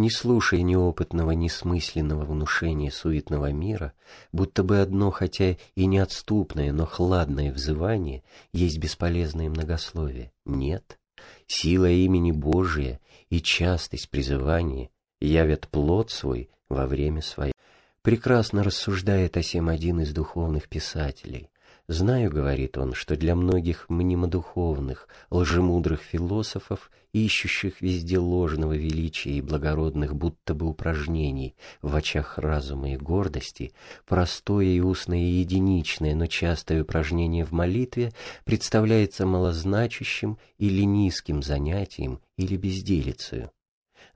Не 0.00 0.08
слушай 0.08 0.62
неопытного, 0.62 1.32
несмысленного 1.32 2.24
внушения 2.24 2.90
суетного 2.90 3.52
мира, 3.52 3.92
будто 4.32 4.64
бы 4.64 4.80
одно, 4.80 5.10
хотя 5.10 5.58
и 5.74 5.84
неотступное, 5.84 6.72
но 6.72 6.86
хладное 6.86 7.52
взывание 7.52 8.24
есть 8.50 8.78
бесполезное 8.78 9.50
многословие. 9.50 10.32
Нет, 10.46 10.98
сила 11.46 11.90
имени 11.90 12.32
Божия 12.32 12.98
и 13.28 13.42
частость 13.42 14.08
призывания 14.08 14.88
явят 15.20 15.68
плод 15.68 16.10
свой 16.10 16.48
во 16.70 16.86
время 16.86 17.20
свое. 17.20 17.52
Прекрасно 18.00 18.62
рассуждает 18.64 19.36
о 19.36 19.42
сем 19.42 19.68
один 19.68 20.00
из 20.00 20.14
духовных 20.14 20.70
писателей. 20.70 21.50
Знаю, 21.90 22.30
говорит 22.30 22.78
он, 22.78 22.94
что 22.94 23.16
для 23.16 23.34
многих 23.34 23.88
мнемодуховных, 23.88 25.08
лжемудрых 25.28 26.00
философов, 26.02 26.88
ищущих 27.12 27.80
везде 27.80 28.20
ложного 28.20 28.74
величия 28.76 29.32
и 29.32 29.40
благородных 29.40 30.14
будто 30.14 30.54
бы 30.54 30.66
упражнений 30.66 31.56
в 31.82 31.96
очах 31.96 32.38
разума 32.38 32.92
и 32.92 32.96
гордости, 32.96 33.72
простое 34.06 34.66
и 34.66 34.78
устное 34.78 35.18
и 35.18 35.40
единичное, 35.40 36.14
но 36.14 36.26
частое 36.26 36.82
упражнение 36.82 37.44
в 37.44 37.50
молитве 37.50 38.12
представляется 38.44 39.26
малозначащим 39.26 40.38
или 40.58 40.82
низким 40.82 41.42
занятием 41.42 42.20
или 42.36 42.56
безделицей. 42.56 43.48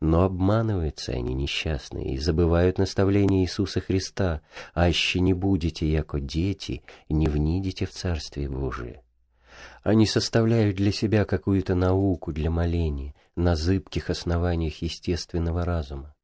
Но 0.00 0.22
обманываются 0.22 1.12
они 1.12 1.34
несчастные 1.34 2.14
и 2.14 2.18
забывают 2.18 2.78
наставление 2.78 3.44
Иисуса 3.44 3.80
Христа, 3.80 4.42
«Аще 4.74 5.20
не 5.20 5.32
будете, 5.32 5.90
яко 5.90 6.20
дети, 6.20 6.82
не 7.08 7.28
внидите 7.28 7.86
в 7.86 7.90
Царствие 7.90 8.48
Божие». 8.48 9.02
Они 9.82 10.06
составляют 10.06 10.76
для 10.76 10.92
себя 10.92 11.24
какую-то 11.24 11.74
науку 11.74 12.32
для 12.32 12.50
моления 12.50 13.14
на 13.36 13.54
зыбких 13.54 14.10
основаниях 14.10 14.82
естественного 14.82 15.64
разума. 15.64 16.14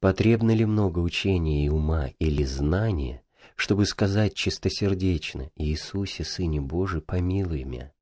Потребно 0.00 0.52
ли 0.54 0.64
много 0.64 0.98
учения 1.00 1.66
и 1.66 1.68
ума 1.68 2.08
или 2.18 2.44
знания, 2.44 3.22
чтобы 3.56 3.84
сказать 3.86 4.34
чистосердечно 4.34 5.50
«Иисусе, 5.56 6.24
Сыне 6.24 6.60
Божий, 6.60 7.02
помилуй 7.02 7.64
меня»? 7.64 7.92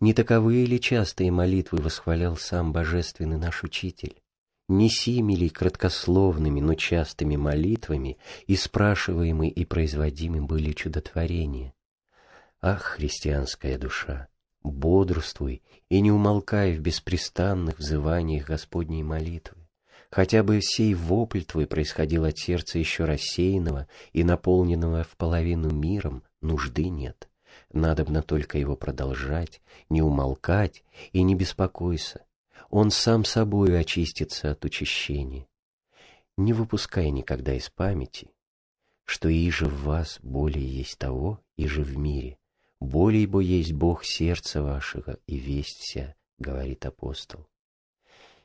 Не 0.00 0.12
таковые 0.12 0.66
ли 0.66 0.80
частые 0.80 1.30
молитвы 1.30 1.78
восхвалял 1.78 2.36
сам 2.36 2.72
Божественный 2.72 3.38
наш 3.38 3.62
Учитель? 3.64 4.20
Не 4.70 4.88
сими 4.88 5.48
краткословными, 5.48 6.60
но 6.60 6.74
частыми 6.74 7.36
молитвами 7.36 8.18
и 8.46 8.56
спрашиваемы 8.56 9.48
и 9.48 9.64
производимы 9.64 10.42
были 10.42 10.72
чудотворения. 10.72 11.74
Ах, 12.62 12.82
христианская 12.82 13.78
душа, 13.78 14.28
бодрствуй 14.62 15.62
и 15.88 16.00
не 16.00 16.12
умолкай 16.12 16.72
в 16.76 16.80
беспрестанных 16.80 17.78
взываниях 17.78 18.46
Господней 18.46 19.02
молитвы. 19.02 19.56
Хотя 20.10 20.42
бы 20.42 20.60
сей 20.60 20.94
вопль 20.94 21.42
твой 21.42 21.66
происходил 21.66 22.24
от 22.24 22.38
сердца 22.38 22.78
еще 22.78 23.04
рассеянного 23.04 23.86
и 24.12 24.24
наполненного 24.24 25.04
в 25.04 25.16
половину 25.16 25.70
миром, 25.70 26.24
нужды 26.40 26.88
нет. 26.88 27.28
Надобно 27.72 28.22
только 28.22 28.58
его 28.58 28.74
продолжать, 28.74 29.60
не 29.88 30.02
умолкать 30.02 30.82
и 31.12 31.22
не 31.22 31.34
беспокойся. 31.36 32.24
Он 32.70 32.92
сам 32.92 33.24
собою 33.24 33.78
очистится 33.78 34.52
от 34.52 34.64
учащения. 34.64 35.48
Не 36.36 36.52
выпускай 36.52 37.10
никогда 37.10 37.52
из 37.54 37.68
памяти, 37.68 38.30
что 39.04 39.28
иже 39.28 39.66
в 39.66 39.82
вас 39.82 40.20
более 40.22 40.64
есть 40.64 40.96
того, 40.96 41.40
иже 41.56 41.82
в 41.82 41.98
мире. 41.98 42.38
Более 42.78 43.26
бо 43.26 43.40
есть 43.40 43.72
Бог 43.72 44.04
сердца 44.04 44.62
вашего 44.62 45.18
и 45.26 45.36
весть 45.36 45.80
вся, 45.80 46.14
говорит 46.38 46.86
апостол. 46.86 47.46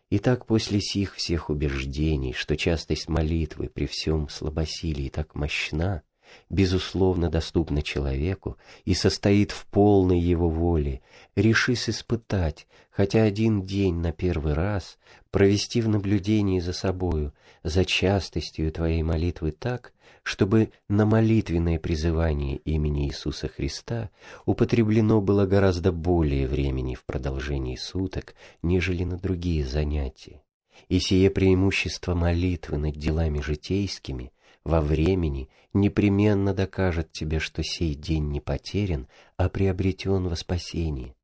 Итак, 0.09 0.47
после 0.47 0.81
сих 0.81 1.15
всех 1.15 1.49
убеждений, 1.51 2.33
что 2.33 2.57
частость 2.57 3.07
молитвы 3.07 3.69
при 3.69 3.85
всем 3.85 4.27
слабосилии 4.27 5.09
так 5.09 5.35
мощна, 5.35 6.01
безусловно 6.49 7.29
доступна 7.29 7.81
человеку 7.81 8.57
и 8.83 8.93
состоит 8.93 9.51
в 9.51 9.65
полной 9.65 10.19
его 10.19 10.49
воле, 10.49 11.01
решись 11.35 11.89
испытать, 11.89 12.67
хотя 12.89 13.23
один 13.23 13.63
день 13.63 13.95
на 13.95 14.11
первый 14.11 14.53
раз, 14.53 14.97
провести 15.31 15.81
в 15.81 15.89
наблюдении 15.89 16.59
за 16.59 16.73
собою, 16.73 17.33
за 17.63 17.83
частостью 17.85 18.71
твоей 18.71 19.03
молитвы 19.03 19.51
так, 19.51 19.93
чтобы 20.23 20.71
на 20.89 21.05
молитвенное 21.05 21.77
призывание 21.77 22.57
имени 22.57 23.07
Иисуса 23.07 23.47
Христа 23.47 24.09
употреблено 24.45 25.21
было 25.21 25.45
гораздо 25.45 25.91
более 25.91 26.47
времени 26.47 26.95
в 26.95 27.05
продолжении 27.05 27.75
суток, 27.75 28.33
нежели 28.63 29.03
на 29.03 29.17
другие 29.17 29.65
занятия. 29.65 30.41
И 30.89 30.99
сие 30.99 31.29
преимущество 31.29 32.15
молитвы 32.15 32.77
над 32.77 32.95
делами 32.95 33.39
житейскими 33.39 34.31
во 34.65 34.81
времени 34.81 35.47
непременно 35.73 36.53
докажет 36.53 37.11
тебе, 37.11 37.39
что 37.39 37.63
сей 37.63 37.93
день 37.93 38.29
не 38.29 38.41
потерян, 38.41 39.07
а 39.37 39.47
приобретен 39.47 40.27
во 40.27 40.35
спасении, 40.35 41.15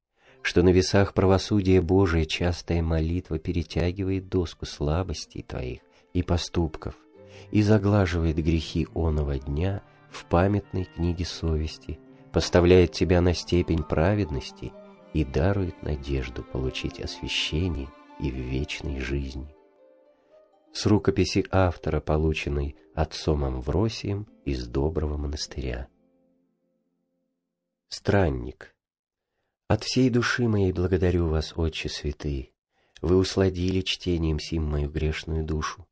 что 0.43 0.61
на 0.61 0.69
весах 0.69 1.13
правосудия 1.13 1.81
Божия 1.81 2.25
частая 2.25 2.83
молитва 2.83 3.39
перетягивает 3.39 4.29
доску 4.29 4.65
слабостей 4.65 5.41
твоих 5.41 5.81
и 6.13 6.21
поступков 6.21 6.95
и 7.49 7.63
заглаживает 7.63 8.37
грехи 8.37 8.87
оного 8.93 9.39
дня 9.39 9.81
в 10.11 10.25
памятной 10.25 10.85
книге 10.85 11.25
совести, 11.25 11.99
поставляет 12.31 12.91
тебя 12.91 13.21
на 13.21 13.33
степень 13.33 13.83
праведности 13.83 14.71
и 15.13 15.25
дарует 15.25 15.81
надежду 15.81 16.43
получить 16.43 16.99
освящение 16.99 17.87
и 18.19 18.29
в 18.29 18.35
вечной 18.35 18.99
жизни 18.99 19.47
с 20.73 20.85
рукописи 20.85 21.45
автора, 21.51 21.99
полученной 21.99 22.75
отцом 22.93 23.43
Амвросием 23.43 24.27
из 24.45 24.67
Доброго 24.67 25.17
монастыря. 25.17 25.87
Странник. 27.89 28.73
От 29.67 29.83
всей 29.83 30.09
души 30.09 30.47
моей 30.47 30.71
благодарю 30.71 31.27
вас, 31.27 31.53
Отче 31.55 31.89
Святый. 31.89 32.53
Вы 33.01 33.17
усладили 33.17 33.81
чтением 33.81 34.39
сим 34.39 34.63
мою 34.63 34.89
грешную 34.89 35.43
душу. 35.43 35.87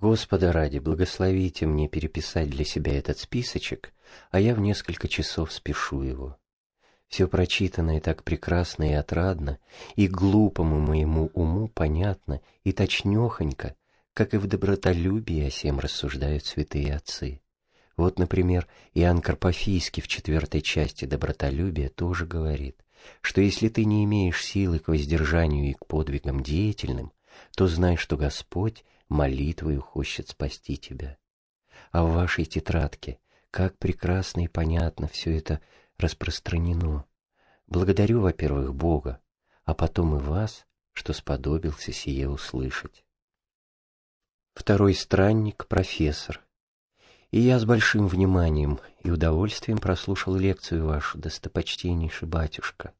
Господа 0.00 0.52
ради, 0.52 0.78
благословите 0.78 1.66
мне 1.66 1.88
переписать 1.88 2.50
для 2.50 2.64
себя 2.64 2.98
этот 2.98 3.18
списочек, 3.18 3.92
а 4.30 4.40
я 4.40 4.54
в 4.54 4.60
несколько 4.60 5.06
часов 5.06 5.52
спешу 5.52 6.02
его. 6.02 6.38
Все 7.08 7.28
прочитанное 7.28 8.00
так 8.00 8.24
прекрасно 8.24 8.84
и 8.84 8.94
отрадно, 8.94 9.58
и 9.96 10.08
глупому 10.08 10.80
моему 10.80 11.30
уму 11.34 11.68
понятно, 11.68 12.40
и 12.64 12.72
точнёхонько, 12.72 13.76
как 14.14 14.34
и 14.34 14.36
в 14.36 14.46
добротолюбии 14.46 15.44
о 15.44 15.50
сем 15.50 15.78
рассуждают 15.78 16.44
святые 16.44 16.94
отцы. 16.94 17.40
Вот, 17.96 18.18
например, 18.18 18.66
Иоанн 18.94 19.20
Карпофийский 19.20 20.02
в 20.02 20.08
четвертой 20.08 20.60
части 20.60 21.04
«Добротолюбия» 21.04 21.88
тоже 21.88 22.26
говорит, 22.26 22.84
что 23.20 23.40
если 23.40 23.68
ты 23.68 23.84
не 23.84 24.04
имеешь 24.04 24.44
силы 24.44 24.78
к 24.78 24.88
воздержанию 24.88 25.70
и 25.70 25.74
к 25.74 25.86
подвигам 25.86 26.42
деятельным, 26.42 27.12
то 27.54 27.66
знай, 27.66 27.96
что 27.96 28.16
Господь 28.16 28.84
молитвою 29.08 29.80
хочет 29.80 30.28
спасти 30.28 30.76
тебя. 30.76 31.18
А 31.90 32.04
в 32.04 32.12
вашей 32.12 32.44
тетрадке 32.44 33.18
как 33.50 33.76
прекрасно 33.76 34.44
и 34.44 34.48
понятно 34.48 35.08
все 35.08 35.36
это 35.36 35.60
распространено. 35.98 37.04
Благодарю, 37.66 38.22
во-первых, 38.22 38.74
Бога, 38.74 39.20
а 39.64 39.74
потом 39.74 40.16
и 40.16 40.18
вас, 40.18 40.66
что 40.94 41.12
сподобился 41.12 41.92
сие 41.92 42.28
услышать. 42.30 43.04
Второй 44.54 44.94
странник— 44.94 45.66
профессор. 45.68 46.42
И 47.30 47.40
я 47.40 47.58
с 47.58 47.64
большим 47.64 48.06
вниманием 48.06 48.80
и 49.02 49.10
удовольствием 49.10 49.78
прослушал 49.78 50.36
лекцию 50.36 50.86
вашу, 50.86 51.16
достопочтеннейший 51.16 52.28
батюшка. 52.28 52.92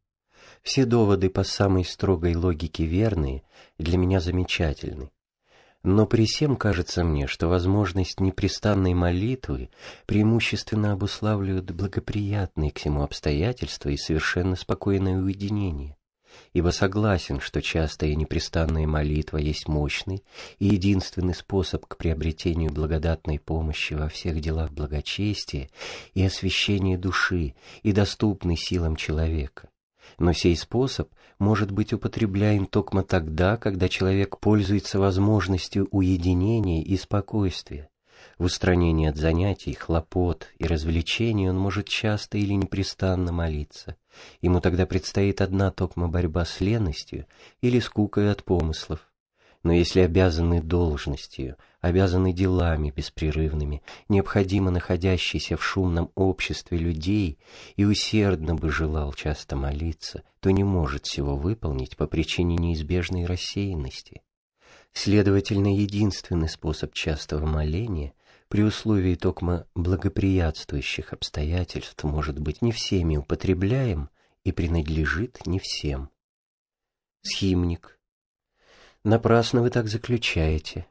Все 0.63 0.87
доводы 0.87 1.29
по 1.29 1.45
самой 1.45 1.85
строгой 1.85 2.35
логике 2.35 2.85
верные, 2.85 3.43
для 3.79 3.99
меня 3.99 4.21
замечательны. 4.21 5.11
Но 5.83 6.07
при 6.07 6.25
всем 6.25 6.57
кажется 6.57 7.05
мне, 7.05 7.27
что 7.27 7.49
возможность 7.49 8.21
непрестанной 8.21 8.95
молитвы 8.95 9.69
преимущественно 10.07 10.93
обуславливает 10.93 11.71
благоприятные 11.73 12.71
к 12.71 12.79
всему 12.79 13.03
обстоятельства 13.03 13.91
и 13.91 13.97
совершенно 13.97 14.57
спокойное 14.57 15.21
уединение 15.21 15.97
ибо 16.53 16.71
согласен, 16.71 17.41
что 17.41 17.63
частая 17.63 18.11
и 18.11 18.17
непрестанная 18.17 18.87
молитва 18.87 19.39
есть 19.39 19.69
мощный 19.69 20.23
и 20.59 20.67
единственный 20.67 21.35
способ 21.35 21.87
к 21.87 21.97
приобретению 21.97 22.71
благодатной 22.71 23.39
помощи 23.39 23.95
во 23.95 24.09
всех 24.09 24.41
делах 24.41 24.71
благочестия 24.73 25.69
и 26.15 26.25
освящения 26.25 26.99
души 26.99 27.55
и 27.83 27.93
доступный 27.93 28.57
силам 28.57 28.97
человека. 28.97 29.69
Но 30.19 30.33
сей 30.33 30.57
способ 30.57 31.09
может 31.39 31.71
быть 31.71 31.93
употребляем 31.93 32.67
только 32.67 33.03
тогда, 33.03 33.57
когда 33.57 33.89
человек 33.89 34.39
пользуется 34.39 34.99
возможностью 34.99 35.89
уединения 35.91 36.83
и 36.83 36.97
спокойствия, 36.97 37.89
в 38.39 38.45
устранении 38.45 39.09
от 39.09 39.17
занятий, 39.17 39.75
хлопот 39.75 40.49
и 40.59 40.67
развлечений 40.67 41.49
он 41.49 41.59
может 41.59 41.89
часто 41.89 42.39
или 42.39 42.55
непрестанно 42.55 43.33
молиться. 43.33 43.97
Ему 44.41 44.61
тогда 44.61 44.87
предстоит 44.87 45.41
одна 45.41 45.71
токма 45.71 46.09
борьба 46.09 46.45
с 46.45 46.61
ленностью 46.61 47.27
или 47.61 47.79
скукой 47.81 48.31
от 48.31 48.45
помыслов. 48.45 49.09
Но 49.63 49.73
если 49.73 50.01
обязаны 50.01 50.61
должностью, 50.61 51.57
обязаны 51.81 52.33
делами 52.33 52.91
беспрерывными, 52.91 53.83
необходимо 54.09 54.71
находящийся 54.71 55.57
в 55.57 55.65
шумном 55.65 56.11
обществе 56.17 56.79
людей 56.79 57.39
и 57.77 57.85
усердно 57.85 58.57
бы 58.57 58.71
желал 58.71 59.13
часто 59.13 59.55
молиться, 59.55 60.25
то 60.41 60.51
не 60.51 60.65
может 60.65 61.07
всего 61.07 61.37
выполнить 61.37 61.97
по 61.97 62.07
причине 62.07 62.57
неизбежной 62.57 63.25
рассеянности. 63.25 64.23
Следовательно, 64.93 65.75
единственный 65.75 66.49
способ 66.49 66.93
частого 66.93 67.47
моления 67.47 68.15
при 68.53 68.65
условии 68.65 69.15
токма 69.15 69.67
благоприятствующих 69.75 71.15
обстоятельств 71.15 72.05
может 72.05 72.39
быть 72.39 72.61
не 72.61 72.71
всеми 72.71 73.17
употребляем 73.17 74.11
и 74.45 74.53
принадлежит 74.53 75.47
не 75.47 75.59
всем. 75.59 76.11
Схимник. 77.23 77.99
Напрасно 79.05 79.63
вы 79.63 79.71
так 79.71 79.89
заключаете. 79.89 80.85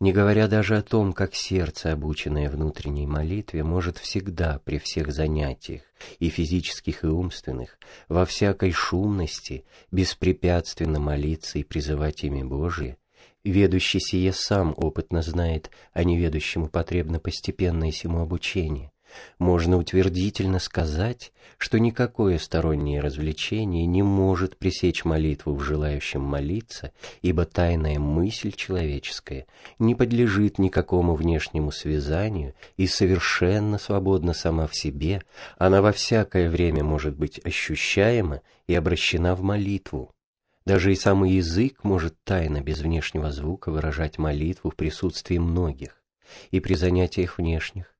Не 0.00 0.14
говоря 0.14 0.48
даже 0.48 0.78
о 0.78 0.82
том, 0.82 1.12
как 1.12 1.34
сердце, 1.34 1.92
обученное 1.92 2.48
внутренней 2.48 3.06
молитве, 3.06 3.64
может 3.64 3.98
всегда 3.98 4.58
при 4.64 4.78
всех 4.78 5.12
занятиях, 5.12 5.82
и 6.20 6.30
физических, 6.30 7.04
и 7.04 7.08
умственных, 7.08 7.78
во 8.08 8.24
всякой 8.24 8.72
шумности, 8.72 9.66
беспрепятственно 9.90 11.00
молиться 11.00 11.58
и 11.58 11.64
призывать 11.64 12.24
имя 12.24 12.46
Божие, 12.46 12.96
Ведущий 13.44 14.00
сие 14.00 14.32
сам 14.32 14.74
опытно 14.76 15.22
знает, 15.22 15.70
а 15.92 16.04
неведущему 16.04 16.68
потребно 16.68 17.20
постепенное 17.20 17.92
сему 17.92 18.20
обучение. 18.20 18.90
Можно 19.38 19.78
утвердительно 19.78 20.58
сказать, 20.58 21.32
что 21.56 21.78
никакое 21.78 22.38
стороннее 22.38 23.00
развлечение 23.00 23.86
не 23.86 24.02
может 24.02 24.56
пресечь 24.58 25.04
молитву 25.04 25.54
в 25.54 25.62
желающем 25.62 26.20
молиться, 26.20 26.92
ибо 27.22 27.44
тайная 27.44 27.98
мысль 27.98 28.52
человеческая 28.52 29.46
не 29.78 29.94
подлежит 29.94 30.58
никакому 30.58 31.14
внешнему 31.14 31.70
связанию 31.70 32.54
и 32.76 32.86
совершенно 32.86 33.78
свободна 33.78 34.34
сама 34.34 34.66
в 34.66 34.76
себе, 34.76 35.22
она 35.56 35.80
во 35.80 35.92
всякое 35.92 36.50
время 36.50 36.84
может 36.84 37.16
быть 37.16 37.40
ощущаема 37.44 38.42
и 38.66 38.74
обращена 38.74 39.34
в 39.34 39.42
молитву. 39.42 40.12
Даже 40.68 40.92
и 40.92 40.96
самый 40.96 41.30
язык 41.30 41.82
может 41.82 42.22
тайно, 42.24 42.60
без 42.60 42.80
внешнего 42.80 43.32
звука, 43.32 43.70
выражать 43.70 44.18
молитву 44.18 44.68
в 44.70 44.76
присутствии 44.76 45.38
многих 45.38 46.02
и 46.50 46.60
при 46.60 46.74
занятиях 46.74 47.38
внешних. 47.38 47.94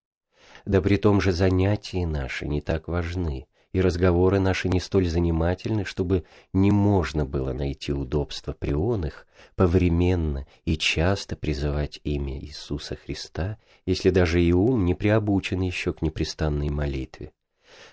Да 0.67 0.83
при 0.83 0.99
том 0.99 1.19
же 1.23 1.33
занятия 1.33 2.07
наши 2.07 2.47
не 2.47 2.61
так 2.61 2.87
важны, 2.87 3.47
и 3.73 3.81
разговоры 3.81 4.39
наши 4.39 4.69
не 4.69 4.81
столь 4.81 5.09
занимательны, 5.09 5.87
чтобы 5.87 6.25
не 6.53 6.71
можно 6.71 7.25
было 7.25 7.55
найти 7.55 7.91
удобства 7.91 8.53
при 8.53 8.75
оных, 8.75 9.27
повременно 9.57 10.47
и 10.67 10.77
часто 10.77 11.37
призывать 11.37 12.01
имя 12.05 12.39
Иисуса 12.39 12.97
Христа, 12.97 13.57
если 13.87 14.11
даже 14.11 14.43
и 14.43 14.53
ум 14.53 14.85
не 14.85 14.95
приобучен 14.95 15.63
еще 15.63 15.95
к 15.95 16.03
непрестанной 16.03 16.69
молитве. 16.69 17.33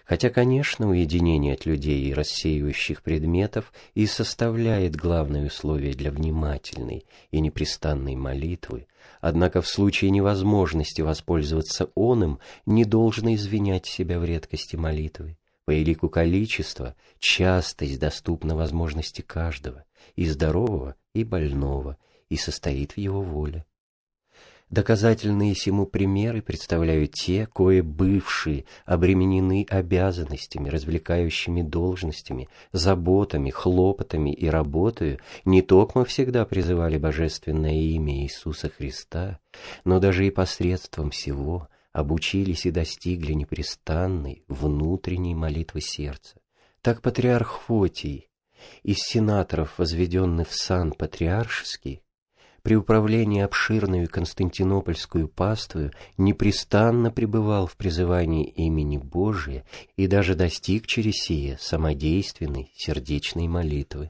Хотя, 0.06 0.30
конечно, 0.30 0.90
уединение 0.90 1.54
от 1.54 1.66
людей 1.66 2.04
и 2.06 2.14
рассеивающих 2.14 3.02
предметов 3.02 3.74
и 3.94 4.06
составляет 4.06 4.96
главное 4.96 5.48
условие 5.48 5.94
для 5.94 6.12
внимательной 6.12 7.06
и 7.32 7.40
непрестанной 7.40 8.16
молитвы, 8.16 8.88
однако 9.22 9.62
в 9.62 9.68
случае 9.68 10.12
невозможности 10.12 11.02
воспользоваться 11.02 11.90
оным 11.96 12.40
не 12.66 12.86
должно 12.86 13.34
извинять 13.34 13.86
себя 13.86 14.20
в 14.20 14.26
редкости 14.26 14.76
молитвы. 14.76 15.38
По 15.66 15.82
элику 15.82 16.10
количества 16.10 16.96
частость 17.20 18.00
доступна 18.00 18.56
возможности 18.56 19.22
каждого, 19.22 19.84
и 20.16 20.28
здорового, 20.28 20.96
и 21.14 21.24
больного, 21.24 21.98
и 22.30 22.38
состоит 22.38 22.92
в 22.94 22.98
его 22.98 23.22
воле. 23.22 23.66
Доказательные 24.72 25.54
сему 25.54 25.86
примеры 25.86 26.42
представляют 26.42 27.12
те, 27.12 27.48
кое 27.54 27.84
бывшие 27.84 28.66
обременены 28.86 29.66
обязанностями, 29.70 30.70
развлекающими 30.70 31.62
должностями, 31.62 32.50
заботами, 32.72 33.52
хлопотами 33.52 34.34
и 34.34 34.48
работою, 34.48 35.20
не 35.46 35.62
только 35.62 36.04
всегда 36.04 36.46
призывали 36.46 36.98
божественное 36.98 37.76
имя 37.76 38.24
Иисуса 38.24 38.70
Христа, 38.70 39.40
но 39.84 40.00
даже 40.00 40.26
и 40.26 40.32
посредством 40.32 41.12
всего 41.12 41.70
обучились 41.94 42.66
и 42.66 42.72
достигли 42.72 43.34
непрестанной 43.34 44.44
внутренней 44.48 45.36
молитвы 45.36 45.80
сердца. 45.80 46.40
Так 46.82 47.02
патриарх 47.02 47.62
Фотий 47.68 48.30
из 48.84 48.98
сенаторов, 48.98 49.78
возведенных 49.78 50.50
в 50.50 50.56
сан 50.56 50.92
патриаршеский, 50.92 52.02
при 52.66 52.74
управлении 52.74 53.44
обширную 53.44 54.10
Константинопольскую 54.10 55.28
паствою 55.28 55.92
непрестанно 56.18 57.12
пребывал 57.12 57.68
в 57.68 57.78
призывании 57.78 58.44
имени 58.44 58.98
Божия 58.98 59.64
и 59.98 60.08
даже 60.08 60.34
достиг 60.34 60.88
через 60.88 61.14
сие 61.14 61.60
самодейственной 61.60 62.72
сердечной 62.76 63.48
молитвы. 63.48 64.10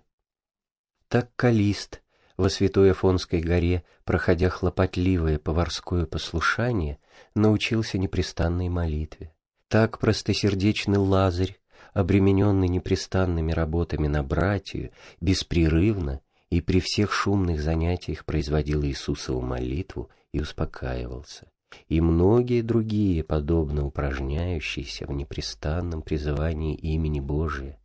Так 1.09 1.35
Калист 1.35 2.01
во 2.37 2.47
Святой 2.47 2.91
Афонской 2.91 3.41
горе, 3.41 3.83
проходя 4.05 4.47
хлопотливое 4.47 5.37
поварское 5.37 6.05
послушание, 6.05 6.99
научился 7.35 7.97
непрестанной 7.97 8.69
молитве. 8.69 9.33
Так 9.67 9.99
простосердечный 9.99 10.97
Лазарь, 10.97 11.57
обремененный 11.91 12.69
непрестанными 12.69 13.51
работами 13.51 14.07
на 14.07 14.23
братью, 14.23 14.91
беспрерывно 15.19 16.21
и 16.49 16.61
при 16.61 16.79
всех 16.79 17.11
шумных 17.11 17.61
занятиях 17.61 18.25
производил 18.25 18.83
Иисусову 18.83 19.41
молитву 19.41 20.09
и 20.31 20.39
успокаивался. 20.39 21.49
И 21.87 21.99
многие 22.01 22.61
другие, 22.61 23.23
подобно 23.23 23.85
упражняющиеся 23.85 25.07
в 25.07 25.11
непрестанном 25.11 26.01
призывании 26.01 26.75
имени 26.75 27.19
Божия. 27.19 27.79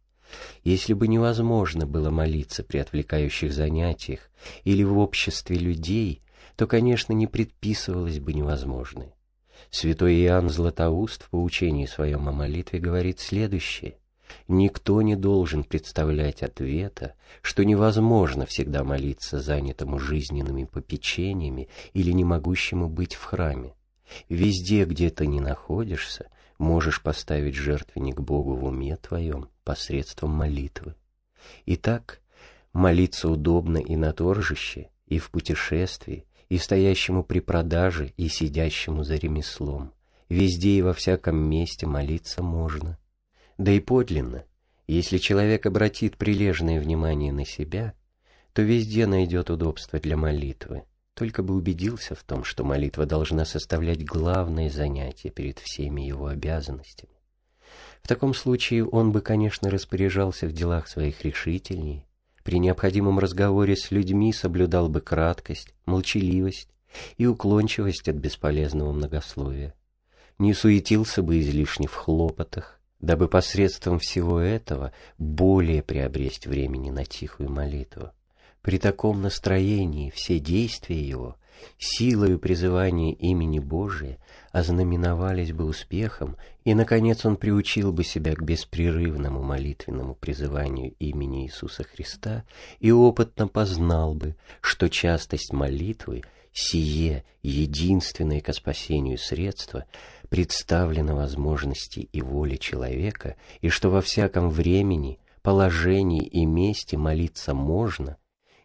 Если 0.62 0.92
бы 0.92 1.09
невозможно 1.09 1.87
было 1.87 2.11
молиться 2.11 2.62
при 2.62 2.79
отвлекающих 2.79 3.53
занятиях 3.53 4.31
или 4.64 4.85
в 4.85 4.99
обществе 4.99 5.57
людей, 5.57 6.23
то, 6.57 6.66
конечно, 6.66 7.12
не 7.12 7.27
предписывалось 7.27 8.20
бы 8.20 8.33
невозможное. 8.33 9.14
Святой 9.70 10.23
Иоанн 10.23 10.49
Златоуст 10.49 11.25
в 11.25 11.31
поучении 11.31 11.87
своем 11.87 12.29
о 12.29 12.33
молитве 12.33 12.79
говорит 12.79 13.20
следующее. 13.20 14.00
Никто 14.49 15.03
не 15.03 15.16
должен 15.16 15.64
представлять 15.64 16.43
ответа, 16.43 17.14
что 17.43 17.64
невозможно 17.64 18.47
всегда 18.47 18.85
молиться 18.85 19.40
занятому 19.40 19.99
жизненными 19.99 20.64
попечениями 20.64 21.69
или 21.93 22.12
не 22.12 22.25
могущему 22.25 22.88
быть 22.88 23.14
в 23.14 23.25
храме. 23.25 23.75
Везде, 24.29 24.85
где 24.85 25.11
ты 25.11 25.27
не 25.27 25.40
находишься, 25.40 26.29
можешь 26.59 27.03
поставить 27.03 27.55
жертвенник 27.55 28.21
Богу 28.21 28.55
в 28.55 28.64
уме 28.64 28.97
твоем 28.97 29.49
посредством 29.64 30.31
молитвы. 30.31 30.95
Итак, 31.66 32.21
молиться 32.73 33.29
удобно 33.29 33.79
и 33.79 33.97
на 33.97 34.12
торжище, 34.12 34.90
и 35.07 35.19
в 35.19 35.31
путешествии, 35.31 36.27
и 36.49 36.59
стоящему 36.59 37.23
при 37.23 37.40
продаже, 37.40 38.12
и 38.16 38.29
сидящему 38.29 39.05
за 39.05 39.16
ремеслом. 39.16 39.93
Везде 40.29 40.71
и 40.71 40.83
во 40.83 40.93
всяком 40.93 41.37
месте 41.37 41.87
молиться 41.87 42.43
можно. 42.43 42.99
Да 43.61 43.73
и 43.73 43.79
подлинно, 43.79 44.46
если 44.87 45.18
человек 45.18 45.66
обратит 45.66 46.16
прилежное 46.16 46.81
внимание 46.81 47.31
на 47.31 47.44
себя, 47.44 47.92
то 48.55 48.62
везде 48.62 49.05
найдет 49.05 49.51
удобство 49.51 50.01
для 50.01 50.16
молитвы, 50.16 50.85
только 51.12 51.42
бы 51.42 51.55
убедился 51.55 52.14
в 52.14 52.23
том, 52.23 52.42
что 52.42 52.64
молитва 52.64 53.05
должна 53.05 53.44
составлять 53.44 54.03
главное 54.03 54.70
занятие 54.70 55.29
перед 55.29 55.59
всеми 55.59 56.01
его 56.01 56.29
обязанностями. 56.29 57.12
В 58.03 58.09
таком 58.09 58.33
случае 58.33 58.87
он 58.87 59.12
бы, 59.12 59.20
конечно, 59.20 59.68
распоряжался 59.68 60.46
в 60.46 60.53
делах 60.53 60.88
своих 60.88 61.23
решительней, 61.23 62.07
при 62.42 62.59
необходимом 62.59 63.18
разговоре 63.18 63.77
с 63.77 63.90
людьми 63.90 64.33
соблюдал 64.33 64.88
бы 64.88 65.03
краткость, 65.03 65.75
молчаливость 65.85 66.70
и 67.18 67.27
уклончивость 67.27 68.09
от 68.09 68.16
бесполезного 68.16 68.92
многословия, 68.92 69.75
не 70.38 70.55
суетился 70.55 71.23
бы 71.23 71.40
излишне 71.40 71.88
в 71.88 71.94
хлопотах, 71.94 72.80
дабы 73.01 73.29
посредством 73.29 73.99
всего 73.99 74.41
этого 74.41 74.93
более 75.19 75.83
приобрести 75.83 76.49
времени 76.49 76.91
на 76.91 77.05
тихую 77.05 77.51
молитву. 77.51 78.11
При 78.63 78.79
таком 78.79 79.23
настроении 79.23 80.11
все 80.11 80.39
действия 80.39 81.01
его, 81.01 81.37
силою 81.79 82.39
призывания 82.39 83.15
имени 83.15 83.59
Божия, 83.59 84.19
ознаменовались 84.53 85.53
бы 85.53 85.65
успехом, 85.65 86.37
и, 86.65 86.75
наконец, 86.75 87.25
он 87.25 87.37
приучил 87.37 87.93
бы 87.93 88.05
себя 88.05 88.35
к 88.35 88.43
беспрерывному 88.43 89.43
молитвенному 89.43 90.15
призыванию 90.15 90.95
имени 90.99 91.45
Иисуса 91.45 91.85
Христа 91.85 92.45
и 92.81 92.91
опытно 92.91 93.49
познал 93.49 94.15
бы, 94.15 94.37
что 94.61 94.91
частость 94.91 95.53
молитвы, 95.53 96.23
сие 96.53 97.25
единственное 97.43 98.41
ко 98.41 98.53
спасению 98.53 99.19
средство, 99.19 99.87
представлено 100.29 101.17
возможности 101.17 102.01
и 102.01 102.23
воли 102.23 102.57
человека, 102.57 103.37
и 103.61 103.69
что 103.69 103.91
во 103.91 104.01
всяком 104.01 104.51
времени, 104.51 105.21
положении 105.43 106.25
и 106.25 106.45
месте 106.45 106.97
молиться 106.97 107.55
можно, 107.55 108.17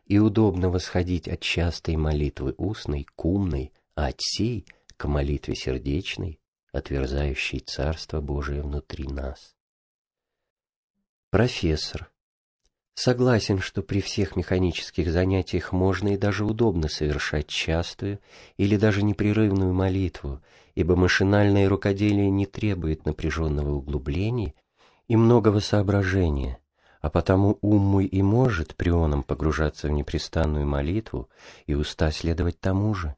и 0.06 0.20
удобно 0.20 0.70
восходить 0.70 1.28
от 1.28 1.40
частой 1.40 1.96
молитвы 1.96 2.54
устной 2.58 3.06
к 3.16 3.26
умной, 3.26 3.72
а 3.96 4.08
от 4.08 4.18
сей 4.20 4.66
к 4.98 5.08
молитве 5.08 5.56
сердечной, 5.56 6.40
отверзающей 6.72 7.60
Царство 7.60 8.22
Божие 8.22 8.62
внутри 8.62 9.06
нас. 9.06 9.56
Профессор. 11.32 12.12
Согласен, 12.96 13.60
что 13.60 13.82
при 13.82 14.00
всех 14.00 14.38
механических 14.38 15.12
занятиях 15.12 15.74
можно 15.74 16.14
и 16.14 16.18
даже 16.18 16.46
удобно 16.46 16.88
совершать 16.88 17.48
частую 17.48 18.20
или 18.56 18.78
даже 18.78 19.04
непрерывную 19.04 19.74
молитву, 19.74 20.42
ибо 20.76 20.96
машинальное 20.96 21.68
рукоделие 21.68 22.30
не 22.30 22.46
требует 22.46 23.06
напряженного 23.06 23.72
углубления 23.72 24.54
и 25.10 25.18
многого 25.18 25.60
соображения, 25.60 26.58
а 27.02 27.10
потому 27.10 27.58
ум 27.62 27.82
мой 27.82 28.06
и 28.06 28.22
может 28.22 28.76
прионом 28.78 29.24
погружаться 29.24 29.90
в 29.90 29.92
непрестанную 29.92 30.66
молитву 30.66 31.30
и 31.68 31.74
уста 31.74 32.12
следовать 32.12 32.62
тому 32.62 32.94
же. 32.94 33.14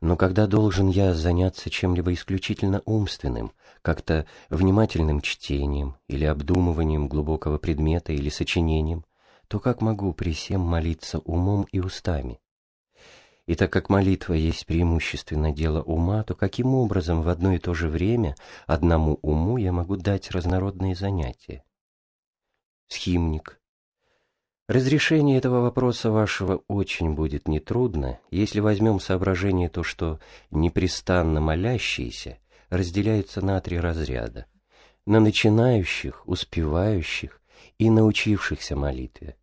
Но 0.00 0.16
когда 0.16 0.46
должен 0.46 0.88
я 0.88 1.12
заняться 1.12 1.70
чем-либо 1.70 2.12
исключительно 2.12 2.82
умственным, 2.84 3.52
как-то 3.82 4.26
внимательным 4.48 5.20
чтением 5.20 5.96
или 6.06 6.24
обдумыванием 6.24 7.08
глубокого 7.08 7.58
предмета 7.58 8.12
или 8.12 8.28
сочинением, 8.28 9.04
то 9.48 9.58
как 9.58 9.80
могу 9.80 10.12
при 10.12 10.32
всем 10.32 10.60
молиться 10.60 11.18
умом 11.20 11.66
и 11.72 11.80
устами? 11.80 12.40
И 13.46 13.54
так 13.54 13.72
как 13.72 13.88
молитва 13.88 14.34
есть 14.34 14.66
преимущественно 14.66 15.52
дело 15.52 15.82
ума, 15.82 16.22
то 16.22 16.34
каким 16.34 16.74
образом 16.74 17.22
в 17.22 17.28
одно 17.28 17.54
и 17.54 17.58
то 17.58 17.72
же 17.74 17.88
время 17.88 18.36
одному 18.66 19.18
уму 19.22 19.56
я 19.56 19.72
могу 19.72 19.96
дать 19.96 20.30
разнородные 20.30 20.94
занятия? 20.94 21.64
Схимник. 22.88 23.57
Разрешение 24.68 25.38
этого 25.38 25.62
вопроса 25.62 26.10
вашего 26.10 26.62
очень 26.68 27.14
будет 27.14 27.48
нетрудно, 27.48 28.20
если 28.30 28.60
возьмем 28.60 29.00
соображение 29.00 29.68
то, 29.68 29.82
что 29.82 30.20
непрестанно 30.50 31.40
молящиеся 31.40 32.38
разделяются 32.68 33.44
на 33.44 33.60
три 33.60 33.80
разряда. 33.80 34.46
На 35.06 35.20
начинающих, 35.20 36.22
успевающих 36.28 37.40
и 37.78 37.88
научившихся 37.90 38.76
молитве 38.76 39.36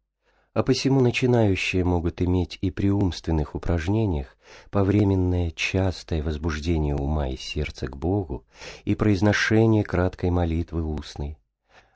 а 0.55 0.63
посему 0.63 1.01
начинающие 1.01 1.83
могут 1.83 2.21
иметь 2.21 2.57
и 2.61 2.71
при 2.71 2.89
умственных 2.89 3.55
упражнениях 3.55 4.37
повременное 4.71 5.51
частое 5.51 6.23
возбуждение 6.23 6.95
ума 6.95 7.27
и 7.27 7.35
сердца 7.35 7.87
к 7.87 7.97
Богу 7.97 8.45
и 8.85 8.95
произношение 8.95 9.83
краткой 9.83 10.31
молитвы 10.31 10.81
устной. 10.81 11.37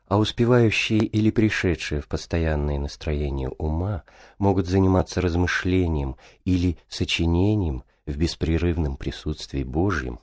А 0.09 0.17
успевающие 0.17 0.99
или 0.99 1.29
пришедшие 1.29 2.01
в 2.01 2.07
постоянное 2.07 2.79
настроение 2.79 3.49
ума 3.49 4.03
могут 4.39 4.67
заниматься 4.67 5.21
размышлением 5.21 6.17
или 6.45 6.79
сочинением 6.89 7.83
в 8.07 8.17
беспрерывном 8.17 8.97
присутствии 8.97 9.63
Божьем, 9.63 10.19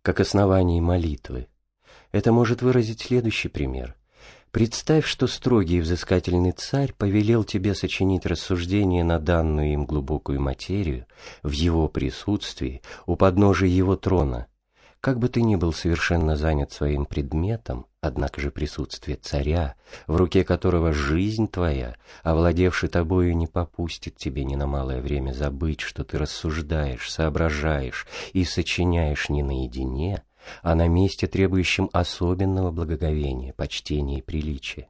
как 0.00 0.20
основании 0.20 0.80
молитвы. 0.80 1.48
Это 2.12 2.32
может 2.32 2.62
выразить 2.62 3.02
следующий 3.02 3.48
пример. 3.48 3.94
Представь, 4.52 5.04
что 5.04 5.26
строгий 5.26 5.76
и 5.76 5.80
взыскательный 5.80 6.52
царь 6.52 6.94
повелел 6.96 7.44
тебе 7.44 7.74
сочинить 7.74 8.24
рассуждение 8.24 9.04
на 9.04 9.18
данную 9.18 9.74
им 9.74 9.84
глубокую 9.84 10.40
материю 10.40 11.04
в 11.42 11.50
его 11.50 11.88
присутствии 11.88 12.80
у 13.04 13.16
подножия 13.16 13.68
его 13.68 13.96
трона– 13.96 14.46
как 15.00 15.18
бы 15.18 15.28
ты 15.28 15.42
ни 15.42 15.56
был 15.56 15.72
совершенно 15.72 16.36
занят 16.36 16.72
своим 16.72 17.06
предметом, 17.06 17.86
однако 18.00 18.40
же 18.40 18.50
присутствие 18.50 19.16
царя, 19.16 19.74
в 20.06 20.16
руке 20.16 20.44
которого 20.44 20.92
жизнь 20.92 21.48
твоя, 21.48 21.96
овладевший 22.22 22.88
тобою, 22.88 23.36
не 23.36 23.46
попустит 23.46 24.16
тебе 24.16 24.44
ни 24.44 24.54
на 24.54 24.66
малое 24.66 25.00
время 25.00 25.32
забыть, 25.32 25.80
что 25.80 26.04
ты 26.04 26.18
рассуждаешь, 26.18 27.10
соображаешь 27.10 28.06
и 28.32 28.44
сочиняешь 28.44 29.28
не 29.28 29.42
наедине, 29.42 30.22
а 30.62 30.74
на 30.74 30.88
месте, 30.88 31.26
требующем 31.26 31.90
особенного 31.92 32.70
благоговения, 32.70 33.52
почтения 33.52 34.18
и 34.18 34.22
приличия. 34.22 34.88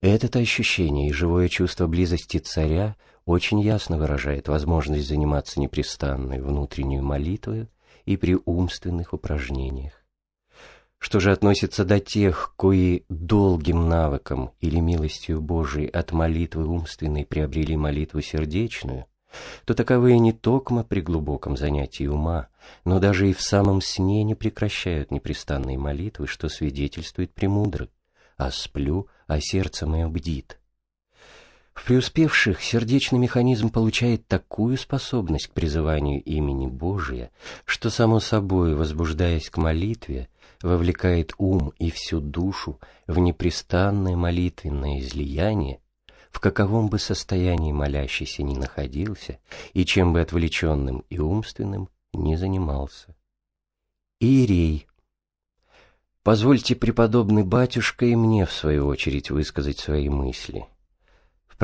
Это 0.00 0.38
ощущение 0.38 1.08
и 1.08 1.12
живое 1.12 1.48
чувство 1.48 1.86
близости 1.86 2.36
царя 2.36 2.94
очень 3.24 3.60
ясно 3.60 3.96
выражает 3.96 4.48
возможность 4.48 5.08
заниматься 5.08 5.60
непрестанной 5.60 6.42
внутренней 6.42 7.00
молитвой 7.00 7.68
и 8.04 8.16
при 8.16 8.38
умственных 8.44 9.12
упражнениях. 9.12 10.04
Что 10.98 11.20
же 11.20 11.32
относится 11.32 11.84
до 11.84 12.00
тех, 12.00 12.54
кои 12.56 13.04
долгим 13.10 13.88
навыком 13.88 14.52
или 14.60 14.80
милостью 14.80 15.42
Божией 15.42 15.86
от 15.88 16.12
молитвы 16.12 16.66
умственной 16.66 17.26
приобрели 17.26 17.76
молитву 17.76 18.22
сердечную, 18.22 19.04
то 19.66 19.74
таковые 19.74 20.18
не 20.18 20.32
токмо 20.32 20.82
при 20.82 21.00
глубоком 21.00 21.56
занятии 21.56 22.06
ума, 22.06 22.48
но 22.84 23.00
даже 23.00 23.28
и 23.28 23.34
в 23.34 23.42
самом 23.42 23.82
сне 23.82 24.22
не 24.22 24.34
прекращают 24.34 25.10
непрестанной 25.10 25.76
молитвы, 25.76 26.26
что 26.26 26.48
свидетельствует 26.48 27.34
премудрый, 27.34 27.90
а 28.36 28.50
сплю, 28.50 29.08
а 29.26 29.40
сердце 29.40 29.86
мое 29.86 30.08
бдит. 30.08 30.58
В 31.74 31.86
преуспевших 31.86 32.62
сердечный 32.62 33.18
механизм 33.18 33.68
получает 33.68 34.26
такую 34.28 34.78
способность 34.78 35.48
к 35.48 35.52
призыванию 35.52 36.22
имени 36.22 36.66
Божия, 36.66 37.30
что 37.64 37.90
само 37.90 38.20
собой, 38.20 38.74
возбуждаясь 38.74 39.50
к 39.50 39.58
молитве, 39.58 40.28
вовлекает 40.62 41.34
ум 41.36 41.72
и 41.78 41.90
всю 41.90 42.20
душу 42.20 42.80
в 43.06 43.18
непрестанное 43.18 44.16
молитвенное 44.16 45.00
излияние, 45.00 45.80
в 46.30 46.40
каковом 46.40 46.88
бы 46.88 46.98
состоянии 46.98 47.72
молящийся 47.72 48.44
ни 48.44 48.54
находился 48.54 49.38
и 49.72 49.84
чем 49.84 50.12
бы 50.12 50.20
отвлеченным 50.20 51.04
и 51.10 51.18
умственным 51.18 51.90
не 52.12 52.36
занимался. 52.36 53.14
Иерей. 54.20 54.86
Позвольте, 56.22 56.76
преподобный 56.76 57.42
батюшка, 57.42 58.06
и 58.06 58.14
мне, 58.14 58.46
в 58.46 58.52
свою 58.52 58.86
очередь, 58.86 59.30
высказать 59.30 59.78
свои 59.78 60.08
мысли– 60.08 60.66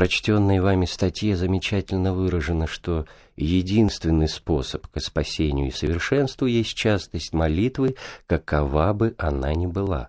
прочтенной 0.01 0.61
вами 0.61 0.87
статье 0.87 1.37
замечательно 1.37 2.15
выражено, 2.15 2.67
что 2.67 3.05
единственный 3.37 4.29
способ 4.29 4.87
к 4.87 4.99
спасению 4.99 5.67
и 5.69 5.73
совершенству 5.73 6.47
есть 6.47 6.75
частость 6.75 7.35
молитвы, 7.35 7.97
какова 8.27 8.95
бы 8.95 9.15
она 9.19 9.53
ни 9.53 9.67
была. 9.67 10.09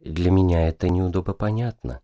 Для 0.00 0.30
меня 0.30 0.66
это 0.68 0.88
неудобно 0.88 1.34
понятно, 1.34 2.00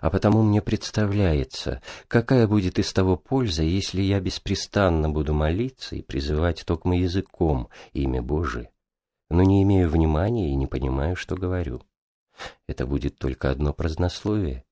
а 0.00 0.08
потому 0.08 0.44
мне 0.44 0.62
представляется, 0.62 1.82
какая 2.06 2.46
будет 2.46 2.78
из 2.78 2.92
того 2.92 3.16
польза, 3.16 3.64
если 3.64 4.00
я 4.00 4.20
беспрестанно 4.20 5.10
буду 5.10 5.34
молиться 5.34 5.96
и 5.96 6.02
призывать 6.02 6.62
только 6.64 6.90
языком 6.90 7.70
имя 7.92 8.22
Божие, 8.22 8.70
но 9.30 9.42
не 9.42 9.64
имею 9.64 9.90
внимания 9.90 10.52
и 10.52 10.54
не 10.54 10.68
понимаю, 10.68 11.16
что 11.16 11.34
говорю. 11.34 11.82
Это 12.68 12.86
будет 12.86 13.18
только 13.18 13.50
одно 13.50 13.72
празднословие. 13.72 14.65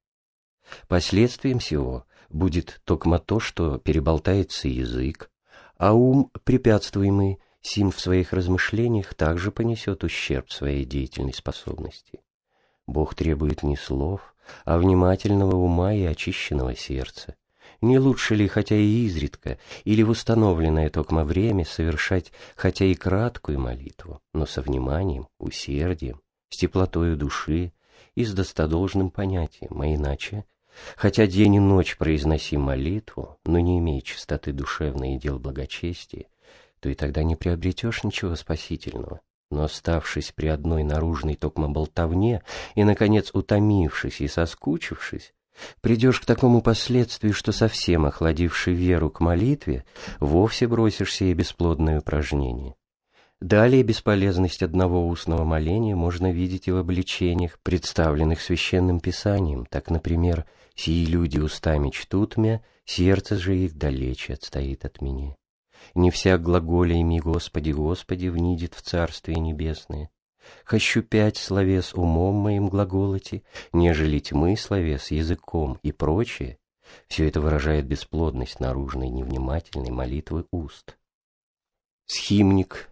Последствием 0.88 1.58
всего 1.58 2.06
будет 2.28 2.80
только 2.84 3.18
то, 3.18 3.40
что 3.40 3.78
переболтается 3.78 4.68
язык, 4.68 5.30
а 5.76 5.92
ум, 5.92 6.30
препятствуемый 6.44 7.38
сим 7.60 7.90
в 7.90 8.00
своих 8.00 8.32
размышлениях, 8.32 9.14
также 9.14 9.50
понесет 9.50 10.04
ущерб 10.04 10.50
своей 10.50 10.84
деятельной 10.84 11.32
способности. 11.32 12.20
Бог 12.86 13.14
требует 13.14 13.62
не 13.62 13.76
слов, 13.76 14.34
а 14.64 14.78
внимательного 14.78 15.56
ума 15.56 15.94
и 15.94 16.04
очищенного 16.04 16.76
сердца. 16.76 17.36
Не 17.80 17.98
лучше 17.98 18.34
ли, 18.34 18.46
хотя 18.46 18.76
и 18.76 19.04
изредка, 19.06 19.58
или 19.84 20.02
в 20.02 20.10
установленное 20.10 20.90
токмо 20.90 21.24
время 21.24 21.64
совершать 21.64 22.32
хотя 22.56 22.84
и 22.84 22.94
краткую 22.94 23.58
молитву, 23.58 24.20
но 24.32 24.46
со 24.46 24.62
вниманием, 24.62 25.28
усердием, 25.38 26.20
с 26.50 26.56
теплотою 26.56 27.16
души 27.16 27.72
и 28.14 28.24
с 28.24 28.32
достодолжным 28.32 29.10
понятием, 29.10 29.80
а 29.80 29.86
иначе 29.86 30.44
Хотя 30.96 31.26
день 31.26 31.56
и 31.56 31.60
ночь 31.60 31.96
произноси 31.96 32.56
молитву, 32.56 33.38
но 33.44 33.58
не 33.58 33.78
имея 33.78 34.00
чистоты 34.00 34.52
душевной 34.52 35.14
и 35.14 35.18
дел 35.18 35.38
благочестия, 35.38 36.26
то 36.80 36.88
и 36.88 36.94
тогда 36.94 37.22
не 37.22 37.36
приобретешь 37.36 38.04
ничего 38.04 38.34
спасительного. 38.36 39.20
Но 39.50 39.64
оставшись 39.64 40.32
при 40.32 40.48
одной 40.48 40.82
наружной 40.82 41.36
токмо 41.36 41.68
болтовне 41.68 42.42
и, 42.74 42.84
наконец, 42.84 43.30
утомившись 43.32 44.20
и 44.20 44.28
соскучившись, 44.28 45.32
придешь 45.80 46.20
к 46.20 46.26
такому 46.26 46.60
последствию, 46.60 47.32
что 47.32 47.52
совсем 47.52 48.06
охладивший 48.06 48.74
веру 48.74 49.10
к 49.10 49.20
молитве, 49.20 49.84
вовсе 50.18 50.66
бросишься 50.66 51.24
и 51.26 51.34
бесплодное 51.34 52.00
упражнение. 52.00 52.74
Далее 53.40 53.82
бесполезность 53.82 54.62
одного 54.62 55.06
устного 55.06 55.44
моления 55.44 55.94
можно 55.94 56.32
видеть 56.32 56.68
и 56.68 56.72
в 56.72 56.76
обличениях, 56.76 57.58
представленных 57.62 58.40
священным 58.40 59.00
писанием. 59.00 59.66
Так, 59.66 59.90
например, 59.90 60.46
«Сии 60.74 61.04
люди 61.04 61.38
устами 61.38 61.90
чтут 61.90 62.36
мя, 62.36 62.62
сердце 62.84 63.36
же 63.36 63.56
их 63.56 63.76
далече 63.76 64.34
отстоит 64.34 64.84
от 64.84 65.00
меня». 65.00 65.36
«Не 65.94 66.10
вся 66.10 66.38
глаголями 66.38 67.18
Господи, 67.18 67.70
Господи, 67.70 68.28
внидит 68.28 68.74
в 68.74 68.82
Царствие 68.82 69.38
Небесное». 69.38 70.10
«Хочу 70.64 71.02
пять 71.02 71.38
словес 71.38 71.94
умом 71.94 72.34
моим 72.34 72.68
глаголоти, 72.68 73.44
нежели 73.72 74.18
тьмы 74.18 74.56
словес 74.56 75.10
языком» 75.10 75.78
и 75.82 75.90
прочее. 75.90 76.58
Все 77.08 77.28
это 77.28 77.40
выражает 77.40 77.86
бесплодность 77.86 78.60
наружной 78.60 79.08
невнимательной 79.08 79.90
молитвы 79.90 80.46
уст. 80.50 80.98
Схимник 82.06 82.90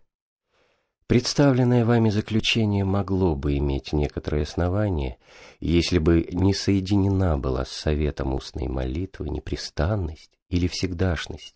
Представленное 1.12 1.84
вами 1.84 2.08
заключение 2.08 2.86
могло 2.86 3.36
бы 3.36 3.58
иметь 3.58 3.92
некоторое 3.92 4.44
основание, 4.44 5.18
если 5.60 5.98
бы 5.98 6.26
не 6.32 6.54
соединена 6.54 7.36
была 7.36 7.66
с 7.66 7.70
советом 7.70 8.32
устной 8.32 8.66
молитвы 8.68 9.28
непрестанность 9.28 10.30
или 10.48 10.68
всегдашность. 10.68 11.54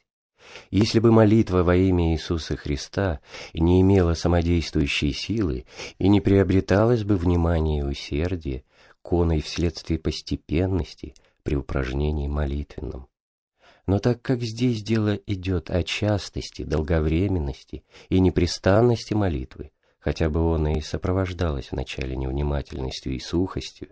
Если 0.71 1.01
бы 1.01 1.11
молитва 1.11 1.63
во 1.63 1.75
имя 1.75 2.13
Иисуса 2.13 2.55
Христа 2.55 3.21
не 3.55 3.81
имела 3.81 4.13
самодействующей 4.13 5.15
силы 5.15 5.65
и 5.97 6.07
не 6.09 6.21
приобреталась 6.21 7.05
бы 7.05 7.17
внимание 7.17 7.79
и 7.79 7.83
усердие, 7.83 8.63
коной 9.01 9.41
вследствие 9.41 9.99
постепенности 9.99 11.15
при 11.43 11.57
упражнении 11.57 12.29
молитвенном. 12.29 13.07
Но 13.87 14.01
так 14.01 14.21
как 14.21 14.43
здесь 14.43 14.83
дело 14.83 15.15
идет 15.27 15.71
о 15.71 15.83
частости, 15.85 16.63
долговременности 16.63 17.85
и 18.09 18.19
непрестанности 18.19 19.15
молитвы, 19.15 19.71
хотя 20.01 20.29
бы 20.29 20.41
он 20.41 20.67
и 20.67 20.81
сопровождалась 20.81 21.71
вначале 21.71 22.17
невнимательностью 22.17 23.15
и 23.15 23.21
сухостью, 23.21 23.89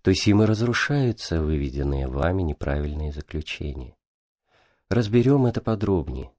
то 0.00 0.14
сим 0.14 0.42
и 0.42 0.46
разрушаются 0.46 1.42
выведенные 1.42 2.06
вами 2.08 2.42
неправильные 2.42 3.12
заключения. 3.12 3.94
Разберем 4.88 5.46
это 5.46 5.60
подробнее. 5.60 6.30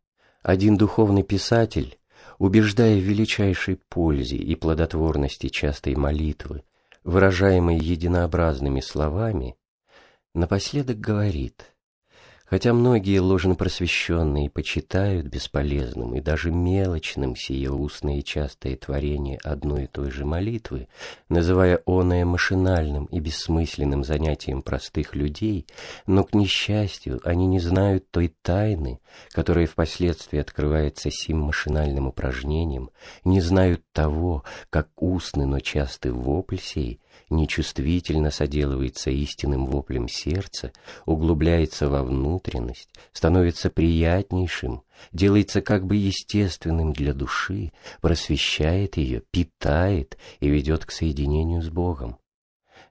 Один 0.41 0.77
духовный 0.77 1.23
писатель, 1.23 2.00
убеждая 2.39 2.95
в 2.95 3.04
величайшей 3.04 3.75
пользе 3.75 4.37
и 4.37 4.56
плодотворности 4.56 5.50
частой 5.50 5.95
молитвы, 5.95 6.63
выражаемой 7.04 7.77
единообразными 7.77 8.79
словами, 8.79 9.56
напоследок 10.33 11.00
говорит– 11.00 11.71
Хотя 12.50 12.71
многие 12.71 13.19
ложнопросвещенные 13.19 14.50
почитают 14.50 15.27
бесполезным 15.27 16.15
и 16.15 16.21
даже 16.21 16.50
мелочным 16.50 17.35
сие 17.35 17.71
устное 17.71 18.19
и 18.19 18.23
частое 18.23 18.77
творение 18.77 19.37
одной 19.43 19.83
и 19.83 19.87
той 19.87 20.12
же 20.12 20.23
молитвы, 20.23 20.87
называя 21.27 21.81
оное 21.85 22.23
машинальным 22.23 23.06
и 23.06 23.19
бессмысленным 23.19 24.06
занятием 24.06 24.62
простых 24.62 25.13
людей, 25.13 25.67
но, 26.06 26.23
к 26.23 26.33
несчастью, 26.33 27.19
они 27.25 27.48
не 27.48 27.60
знают 27.60 28.10
той 28.12 28.33
тайны, 28.41 29.02
которая 29.31 29.67
впоследствии 29.67 30.39
открывается 30.39 31.12
сим 31.12 31.39
машинальным 31.39 32.08
упражнением, 32.08 32.91
не 33.25 33.41
знают 33.41 33.83
того, 33.91 34.45
как 34.69 34.87
устный, 34.95 35.45
но 35.45 35.60
частый 35.60 36.12
вопль 36.12 36.60
сей 36.60 37.02
нечувствительно 37.29 38.31
соделывается 38.31 39.09
истинным 39.09 39.65
воплем 39.65 40.07
сердца, 40.07 40.71
углубляется 41.05 41.89
во 41.89 42.03
внутренность, 42.03 42.89
становится 43.13 43.69
приятнейшим, 43.69 44.83
делается 45.11 45.61
как 45.61 45.85
бы 45.85 45.95
естественным 45.95 46.93
для 46.93 47.13
души, 47.13 47.71
просвещает 48.01 48.97
ее, 48.97 49.21
питает 49.31 50.17
и 50.39 50.49
ведет 50.49 50.85
к 50.85 50.91
соединению 50.91 51.61
с 51.61 51.69
Богом. 51.69 52.17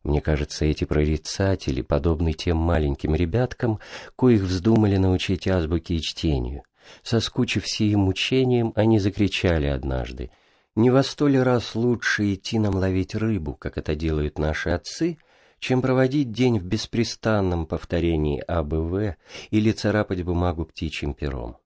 Мне 0.02 0.20
кажется, 0.20 0.64
эти 0.64 0.84
прорицатели 0.84 1.82
подобны 1.82 2.32
тем 2.32 2.58
маленьким 2.58 3.14
ребяткам, 3.14 3.80
коих 4.16 4.42
вздумали 4.42 4.96
научить 4.96 5.48
азбуке 5.48 5.96
и 5.96 6.00
чтению. 6.00 6.62
Соскучив 7.02 7.66
сим 7.66 8.00
мучением, 8.00 8.72
они 8.76 9.00
закричали 9.00 9.66
однажды— 9.66 10.30
не 10.76 10.90
во 10.90 11.02
сто 11.02 11.26
ли 11.26 11.38
раз 11.38 11.74
лучше 11.74 12.34
идти 12.34 12.58
нам 12.58 12.76
ловить 12.76 13.14
рыбу, 13.14 13.54
как 13.54 13.78
это 13.78 13.94
делают 13.94 14.38
наши 14.38 14.70
отцы, 14.70 15.18
чем 15.58 15.80
проводить 15.80 16.32
день 16.32 16.58
в 16.58 16.64
беспрестанном 16.64 17.66
повторении 17.66 18.42
АБВ 18.46 19.16
или 19.50 19.72
царапать 19.72 20.22
бумагу 20.22 20.66
птичьим 20.66 21.14
пером. 21.14 21.56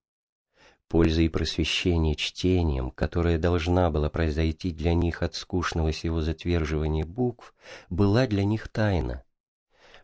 Польза 0.88 1.22
и 1.22 1.28
просвещение 1.28 2.14
чтением, 2.14 2.90
которое 2.90 3.38
должна 3.38 3.90
была 3.90 4.11
произойти 4.11 4.70
для 4.70 4.94
них 4.94 5.22
от 5.22 5.34
скучного 5.34 5.92
сего 5.92 6.20
затверживания 6.20 7.04
букв, 7.04 7.54
была 7.90 8.26
для 8.26 8.44
них 8.44 8.68
тайна. 8.68 9.24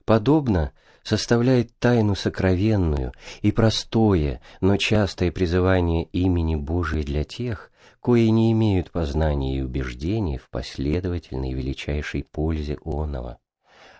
Подобно 0.04 0.72
составляет 1.02 1.76
тайну 1.78 2.14
сокровенную 2.14 3.12
и 3.42 3.50
простое, 3.52 4.40
но 4.60 4.76
частое 4.76 5.32
призывание 5.32 6.04
имени 6.04 6.54
Божия 6.54 7.02
для 7.02 7.24
тех, 7.24 7.70
кои 8.06 8.30
не 8.30 8.52
имеют 8.52 8.92
познания 8.92 9.56
и 9.56 9.62
убеждения 9.62 10.38
в 10.38 10.48
последовательной 10.48 11.52
величайшей 11.54 12.22
пользе 12.22 12.78
оного. 12.84 13.40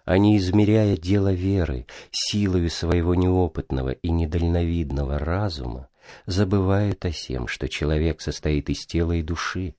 Они, 0.05 0.37
измеряя 0.37 0.97
дело 0.97 1.33
веры, 1.33 1.89
силою 2.13 2.71
своего 2.71 3.17
неопытного 3.17 3.91
и 3.91 4.11
недальновидного 4.13 5.19
разума, 5.19 5.89
забывают 6.25 7.05
о 7.05 7.11
сем, 7.11 7.49
что 7.49 7.69
человек 7.69 8.21
состоит 8.21 8.71
из 8.71 8.87
тела 8.87 9.11
и 9.11 9.23
души. 9.23 9.75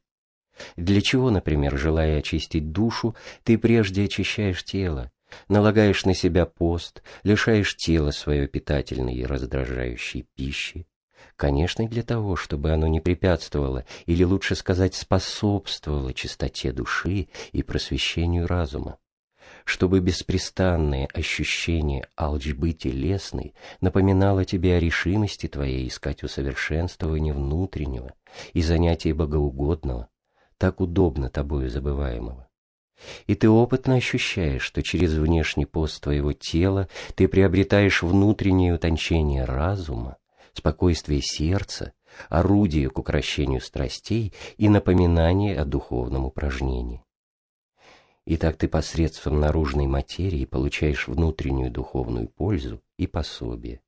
Для 0.75 0.99
чего, 0.99 1.29
например, 1.29 1.77
желая 1.77 2.19
очистить 2.19 2.73
душу, 2.73 3.15
ты 3.45 3.57
прежде 3.57 4.03
очищаешь 4.03 4.65
тело, 4.65 5.09
налагаешь 5.47 6.03
на 6.03 6.13
себя 6.13 6.45
пост, 6.45 7.01
лишаешь 7.23 7.77
тела 7.77 8.11
свое 8.11 8.45
питательной 8.49 9.15
и 9.15 9.25
раздражающей 9.25 10.27
пищи, 10.35 10.85
Конечно, 11.35 11.87
для 11.87 12.03
того, 12.03 12.35
чтобы 12.35 12.71
оно 12.71 12.87
не 12.87 12.99
препятствовало, 12.99 13.85
или 14.05 14.23
лучше 14.23 14.55
сказать, 14.55 14.95
способствовало 14.95 16.13
чистоте 16.13 16.71
души 16.71 17.27
и 17.51 17.63
просвещению 17.63 18.47
разума. 18.47 18.97
Чтобы 19.63 19.99
беспрестанное 19.99 21.07
ощущение 21.13 22.07
алчбы 22.15 22.73
телесной 22.73 23.53
напоминало 23.81 24.45
тебе 24.45 24.75
о 24.75 24.79
решимости 24.79 25.47
твоей 25.47 25.87
искать 25.87 26.23
усовершенствования 26.23 27.33
внутреннего 27.33 28.13
и 28.53 28.61
занятия 28.61 29.13
богоугодного, 29.13 30.09
так 30.57 30.79
удобно 30.81 31.29
тобою 31.29 31.69
забываемого. 31.69 32.47
И 33.27 33.35
ты 33.35 33.49
опытно 33.49 33.95
ощущаешь, 33.95 34.63
что 34.63 34.81
через 34.81 35.13
внешний 35.13 35.65
пост 35.65 36.01
твоего 36.01 36.33
тела 36.33 36.87
ты 37.15 37.27
приобретаешь 37.27 38.01
внутреннее 38.01 38.73
утончение 38.73 39.45
разума, 39.45 40.17
спокойствие 40.57 41.21
сердца, 41.21 41.93
орудие 42.29 42.89
к 42.89 42.99
укрощению 42.99 43.61
страстей 43.61 44.33
и 44.57 44.69
напоминание 44.69 45.59
о 45.59 45.65
духовном 45.65 46.25
упражнении. 46.25 47.03
Итак, 48.25 48.57
ты 48.57 48.67
посредством 48.67 49.39
наружной 49.39 49.87
материи 49.87 50.43
получаешь 50.43 51.07
внутреннюю 51.07 51.71
духовную 51.71 52.27
пользу 52.27 52.81
и 52.97 53.07
пособие. 53.07 53.79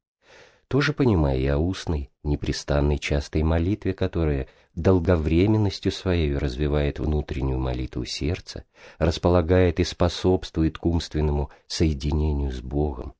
Тоже 0.69 0.93
понимая 0.93 1.37
и 1.37 1.47
о 1.47 1.57
устной, 1.57 2.11
непрестанной 2.23 2.99
частой 2.99 3.41
молитве, 3.43 3.93
которая 3.93 4.47
долговременностью 4.75 5.91
своей 5.91 6.37
развивает 6.37 6.99
внутреннюю 6.99 7.59
молитву 7.59 8.05
сердца, 8.05 8.63
располагает 8.99 9.79
и 9.79 9.83
способствует 9.83 10.77
к 10.77 10.85
умственному 10.85 11.49
соединению 11.67 12.51
с 12.51 12.61
Богом, 12.61 13.15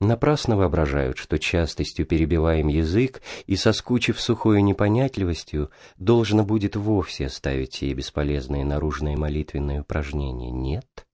напрасно 0.00 0.56
воображают, 0.56 1.18
что 1.18 1.38
частостью 1.38 2.06
перебиваем 2.06 2.68
язык 2.68 3.22
и, 3.46 3.56
соскучив 3.56 4.20
сухой 4.20 4.62
непонятливостью, 4.62 5.70
должно 5.96 6.44
будет 6.44 6.76
вовсе 6.76 7.26
оставить 7.26 7.74
сие 7.74 7.94
бесполезное 7.94 8.64
наружное 8.64 9.16
молитвенное 9.16 9.82
упражнение. 9.82 10.50
Нет. 10.50 11.06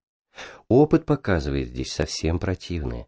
Опыт 0.69 1.05
показывает 1.05 1.69
здесь 1.69 1.93
совсем 1.93 2.39
противное. 2.39 3.07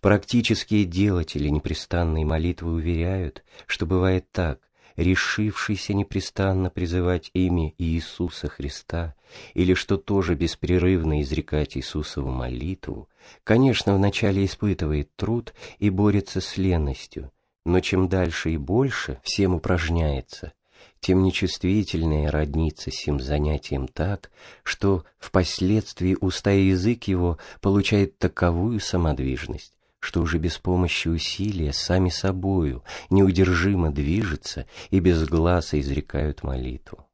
Практические 0.00 0.84
делатели 0.84 1.48
непрестанной 1.48 2.24
молитвы 2.24 2.72
уверяют, 2.72 3.42
что 3.66 3.86
бывает 3.86 4.30
так, 4.30 4.60
решившийся 4.96 5.94
непрестанно 5.94 6.70
призывать 6.70 7.30
имя 7.34 7.72
Иисуса 7.78 8.48
Христа, 8.48 9.14
или 9.54 9.74
что 9.74 9.96
тоже 9.96 10.34
беспрерывно 10.34 11.22
изрекать 11.22 11.76
Иисусову 11.76 12.30
молитву, 12.30 13.08
конечно, 13.44 13.94
вначале 13.94 14.44
испытывает 14.44 15.14
труд 15.16 15.54
и 15.78 15.90
борется 15.90 16.40
с 16.40 16.56
ленностью, 16.56 17.30
но 17.64 17.80
чем 17.80 18.08
дальше 18.08 18.50
и 18.50 18.56
больше 18.56 19.18
всем 19.22 19.54
упражняется, 19.54 20.52
тем 21.00 21.22
нечувствительнее 21.22 22.30
роднится 22.30 22.90
сим 22.90 23.20
занятием 23.20 23.88
так, 23.88 24.30
что 24.62 25.04
впоследствии 25.18 26.16
уста 26.20 26.52
и 26.52 26.66
язык 26.66 27.04
его 27.04 27.38
получает 27.60 28.18
таковую 28.18 28.80
самодвижность, 28.80 29.72
что 30.02 30.20
уже 30.20 30.38
без 30.38 30.58
помощи 30.58 31.06
усилия 31.06 31.72
сами 31.72 32.08
собою 32.08 32.82
неудержимо 33.08 33.92
движется 33.92 34.66
и 34.90 34.98
без 34.98 35.24
глаза 35.28 35.78
изрекают 35.78 36.42
молитву. 36.42 37.06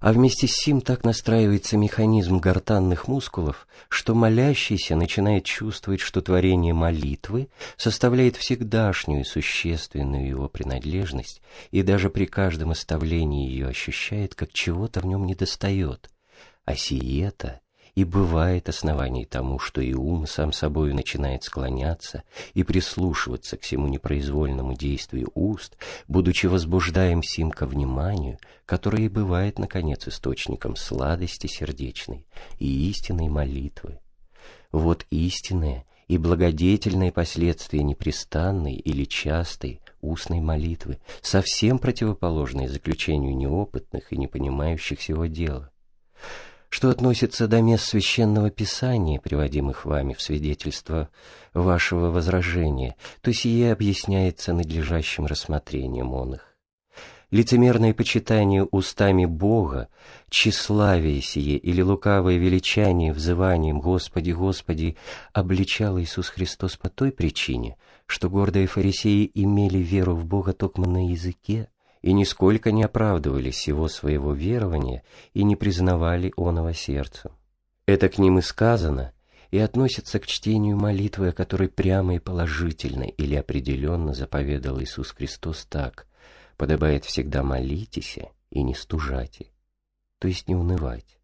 А 0.00 0.12
вместе 0.12 0.48
с 0.48 0.52
сим 0.52 0.80
так 0.80 1.04
настраивается 1.04 1.76
механизм 1.76 2.38
гортанных 2.38 3.06
мускулов, 3.06 3.68
что 3.88 4.14
молящийся 4.14 4.96
начинает 4.96 5.44
чувствовать, 5.44 6.00
что 6.00 6.20
творение 6.20 6.74
молитвы 6.74 7.48
составляет 7.76 8.36
всегдашнюю 8.36 9.24
существенную 9.24 10.26
его 10.26 10.48
принадлежность 10.48 11.40
и 11.70 11.82
даже 11.82 12.10
при 12.10 12.26
каждом 12.26 12.72
оставлении 12.72 13.48
ее 13.48 13.68
ощущает, 13.68 14.34
как 14.34 14.52
чего-то 14.52 15.00
в 15.00 15.06
нем 15.06 15.24
недостает. 15.24 16.10
А 16.64 16.74
сие-то 16.74 17.60
и 17.96 18.04
бывает 18.04 18.68
оснований 18.68 19.24
тому, 19.24 19.58
что 19.58 19.80
и 19.80 19.94
ум 19.94 20.26
сам 20.26 20.52
собою 20.52 20.94
начинает 20.94 21.42
склоняться 21.42 22.22
и 22.52 22.62
прислушиваться 22.62 23.56
к 23.56 23.62
всему 23.62 23.88
непроизвольному 23.88 24.74
действию 24.74 25.30
уст, 25.34 25.76
будучи 26.06 26.46
возбуждаем 26.46 27.22
сим 27.22 27.50
ко 27.50 27.66
вниманию, 27.66 28.38
которое 28.66 29.04
и 29.04 29.08
бывает, 29.08 29.58
наконец, 29.58 30.06
источником 30.06 30.76
сладости 30.76 31.46
сердечной 31.46 32.26
и 32.58 32.90
истинной 32.90 33.28
молитвы. 33.28 33.98
Вот 34.72 35.06
истинное 35.10 35.86
и 36.06 36.18
благодетельное 36.18 37.10
последствие 37.10 37.82
непрестанной 37.82 38.74
или 38.74 39.04
частой 39.04 39.80
устной 40.02 40.40
молитвы, 40.40 40.98
совсем 41.22 41.78
противоположное 41.78 42.68
заключению 42.68 43.34
неопытных 43.34 44.12
и 44.12 44.18
не 44.18 44.28
понимающих 44.28 45.00
всего 45.00 45.24
дела. 45.26 45.72
Что 46.76 46.90
относится 46.90 47.48
до 47.48 47.62
мест 47.62 47.86
священного 47.86 48.50
писания, 48.50 49.18
приводимых 49.18 49.86
вами 49.86 50.12
в 50.12 50.20
свидетельство 50.20 51.08
вашего 51.54 52.10
возражения, 52.10 52.96
то 53.22 53.32
сие 53.32 53.72
объясняется 53.72 54.52
надлежащим 54.52 55.24
рассмотрением 55.24 56.12
он 56.12 56.34
их. 56.34 56.54
Лицемерное 57.30 57.94
почитание 57.94 58.62
устами 58.62 59.24
Бога, 59.24 59.88
тщеславие 60.28 61.22
сие 61.22 61.56
или 61.56 61.80
лукавое 61.80 62.36
величание 62.36 63.14
взыванием 63.14 63.80
«Господи, 63.80 64.32
Господи» 64.32 64.98
обличал 65.32 65.98
Иисус 65.98 66.28
Христос 66.28 66.76
по 66.76 66.90
той 66.90 67.10
причине, 67.10 67.78
что 68.04 68.28
гордые 68.28 68.66
фарисеи 68.66 69.30
имели 69.32 69.78
веру 69.78 70.14
в 70.14 70.26
Бога 70.26 70.52
только 70.52 70.82
на 70.82 71.08
языке, 71.08 71.70
и 72.06 72.12
нисколько 72.12 72.70
не 72.70 72.84
оправдывались 72.84 73.66
его 73.66 73.88
своего 73.88 74.32
верования 74.32 75.02
и 75.34 75.42
не 75.42 75.56
признавали 75.56 76.32
оного 76.36 76.72
сердцем. 76.72 77.32
Это 77.84 78.08
к 78.08 78.18
ним 78.18 78.38
и 78.38 78.42
сказано, 78.42 79.12
и 79.50 79.58
относится 79.58 80.20
к 80.20 80.26
чтению 80.26 80.76
молитвы, 80.76 81.30
о 81.30 81.32
которой 81.32 81.68
прямо 81.68 82.14
и 82.14 82.20
положительно 82.20 83.02
или 83.02 83.34
определенно 83.34 84.14
заповедал 84.14 84.80
Иисус 84.80 85.10
Христос 85.10 85.66
так 85.68 86.06
«подобает 86.56 87.04
всегда 87.04 87.42
молитесь 87.42 88.20
и 88.50 88.62
не 88.62 88.76
стужайте», 88.76 89.50
то 90.20 90.28
есть 90.28 90.46
не 90.46 90.54
унывать. 90.54 91.18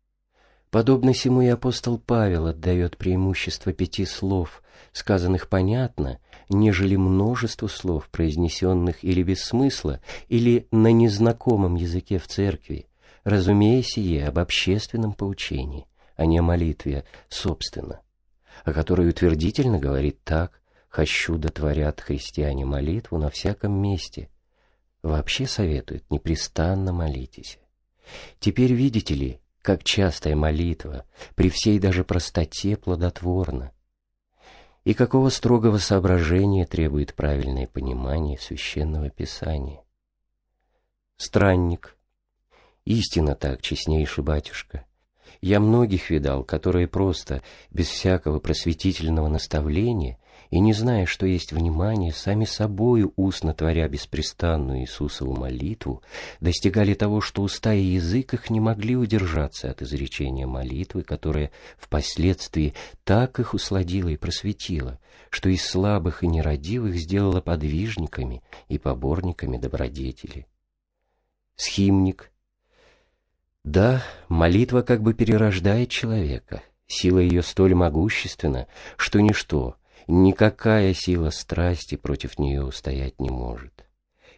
Подобно 0.70 1.14
сему 1.14 1.42
и 1.42 1.46
апостол 1.46 1.96
Павел 1.96 2.48
отдает 2.48 2.96
преимущество 2.96 3.72
пяти 3.72 4.04
слов, 4.04 4.64
сказанных 4.90 5.48
понятно, 5.48 6.18
нежели 6.52 6.96
множество 6.96 7.66
слов, 7.66 8.08
произнесенных 8.10 9.02
или 9.02 9.22
без 9.22 9.42
смысла, 9.42 10.00
или 10.28 10.66
на 10.70 10.92
незнакомом 10.92 11.74
языке 11.74 12.18
в 12.18 12.26
церкви, 12.28 12.86
разумея 13.24 13.82
сие 13.82 14.26
об 14.26 14.38
общественном 14.38 15.12
поучении, 15.12 15.86
а 16.16 16.26
не 16.26 16.38
о 16.38 16.42
молитве, 16.42 17.04
собственно, 17.28 18.00
о 18.64 18.72
которой 18.72 19.08
утвердительно 19.08 19.78
говорит 19.78 20.22
так, 20.24 20.60
«Хощу 20.88 21.38
дотворят 21.38 22.00
христиане 22.00 22.66
молитву 22.66 23.16
на 23.16 23.30
всяком 23.30 23.72
месте». 23.72 24.28
Вообще 25.02 25.46
советует, 25.46 26.04
непрестанно 26.10 26.92
молитесь. 26.92 27.58
Теперь 28.38 28.72
видите 28.72 29.14
ли, 29.14 29.40
как 29.62 29.84
частая 29.84 30.36
молитва, 30.36 31.04
при 31.34 31.48
всей 31.48 31.78
даже 31.78 32.04
простоте, 32.04 32.76
плодотворна. 32.76 33.72
И 34.84 34.94
какого 34.94 35.28
строгого 35.28 35.78
соображения 35.78 36.66
требует 36.66 37.14
правильное 37.14 37.68
понимание 37.68 38.38
священного 38.38 39.10
писания. 39.10 39.84
Странник. 41.16 41.96
Истинно 42.84 43.36
так, 43.36 43.62
честнейший 43.62 44.24
батюшка. 44.24 44.84
Я 45.40 45.60
многих 45.60 46.10
видал, 46.10 46.42
которые 46.42 46.88
просто, 46.88 47.42
без 47.70 47.88
всякого 47.88 48.40
просветительного 48.40 49.28
наставления, 49.28 50.18
и 50.52 50.60
не 50.60 50.74
зная, 50.74 51.06
что 51.06 51.24
есть 51.24 51.50
внимание, 51.52 52.12
сами 52.12 52.44
собою, 52.44 53.14
устно 53.16 53.54
творя 53.54 53.88
беспрестанную 53.88 54.82
Иисусову 54.82 55.34
молитву, 55.34 56.02
достигали 56.40 56.92
того, 56.92 57.22
что 57.22 57.40
уста 57.40 57.72
и 57.72 57.82
язык 57.82 58.34
их 58.34 58.50
не 58.50 58.60
могли 58.60 58.94
удержаться 58.94 59.70
от 59.70 59.80
изречения 59.80 60.46
молитвы, 60.46 61.04
которая 61.04 61.52
впоследствии 61.78 62.74
так 63.02 63.40
их 63.40 63.54
усладила 63.54 64.10
и 64.10 64.18
просветила, 64.18 64.98
что 65.30 65.48
из 65.48 65.64
слабых 65.64 66.22
и 66.22 66.26
нерадивых 66.26 66.96
сделала 66.96 67.40
подвижниками 67.40 68.42
и 68.68 68.76
поборниками 68.76 69.56
добродетели. 69.56 70.46
Схимник. 71.56 72.30
Да, 73.64 74.02
молитва 74.28 74.82
как 74.82 75.02
бы 75.02 75.14
перерождает 75.14 75.88
человека, 75.88 76.62
сила 76.86 77.20
ее 77.20 77.40
столь 77.42 77.74
могущественна, 77.74 78.66
что 78.98 79.18
ничто— 79.18 79.76
Никакая 80.06 80.94
сила 80.94 81.30
страсти 81.30 81.96
против 81.96 82.38
нее 82.38 82.64
устоять 82.64 83.20
не 83.20 83.30
может. 83.30 83.86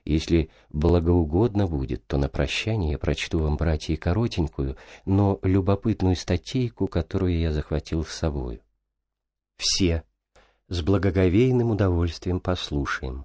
Если 0.04 0.50
благоугодно 0.68 1.66
будет, 1.66 2.06
то 2.06 2.18
на 2.18 2.28
прощание 2.28 2.92
я 2.92 2.98
прочту 2.98 3.38
вам, 3.38 3.56
братья, 3.56 3.96
коротенькую, 3.96 4.76
но 5.06 5.38
любопытную 5.42 6.14
статейку, 6.14 6.86
которую 6.86 7.38
я 7.38 7.52
захватил 7.52 8.04
с 8.04 8.10
собой. 8.10 8.60
Все 9.56 10.02
с 10.68 10.82
благоговейным 10.82 11.70
удовольствием 11.70 12.40
послушаем. 12.40 13.24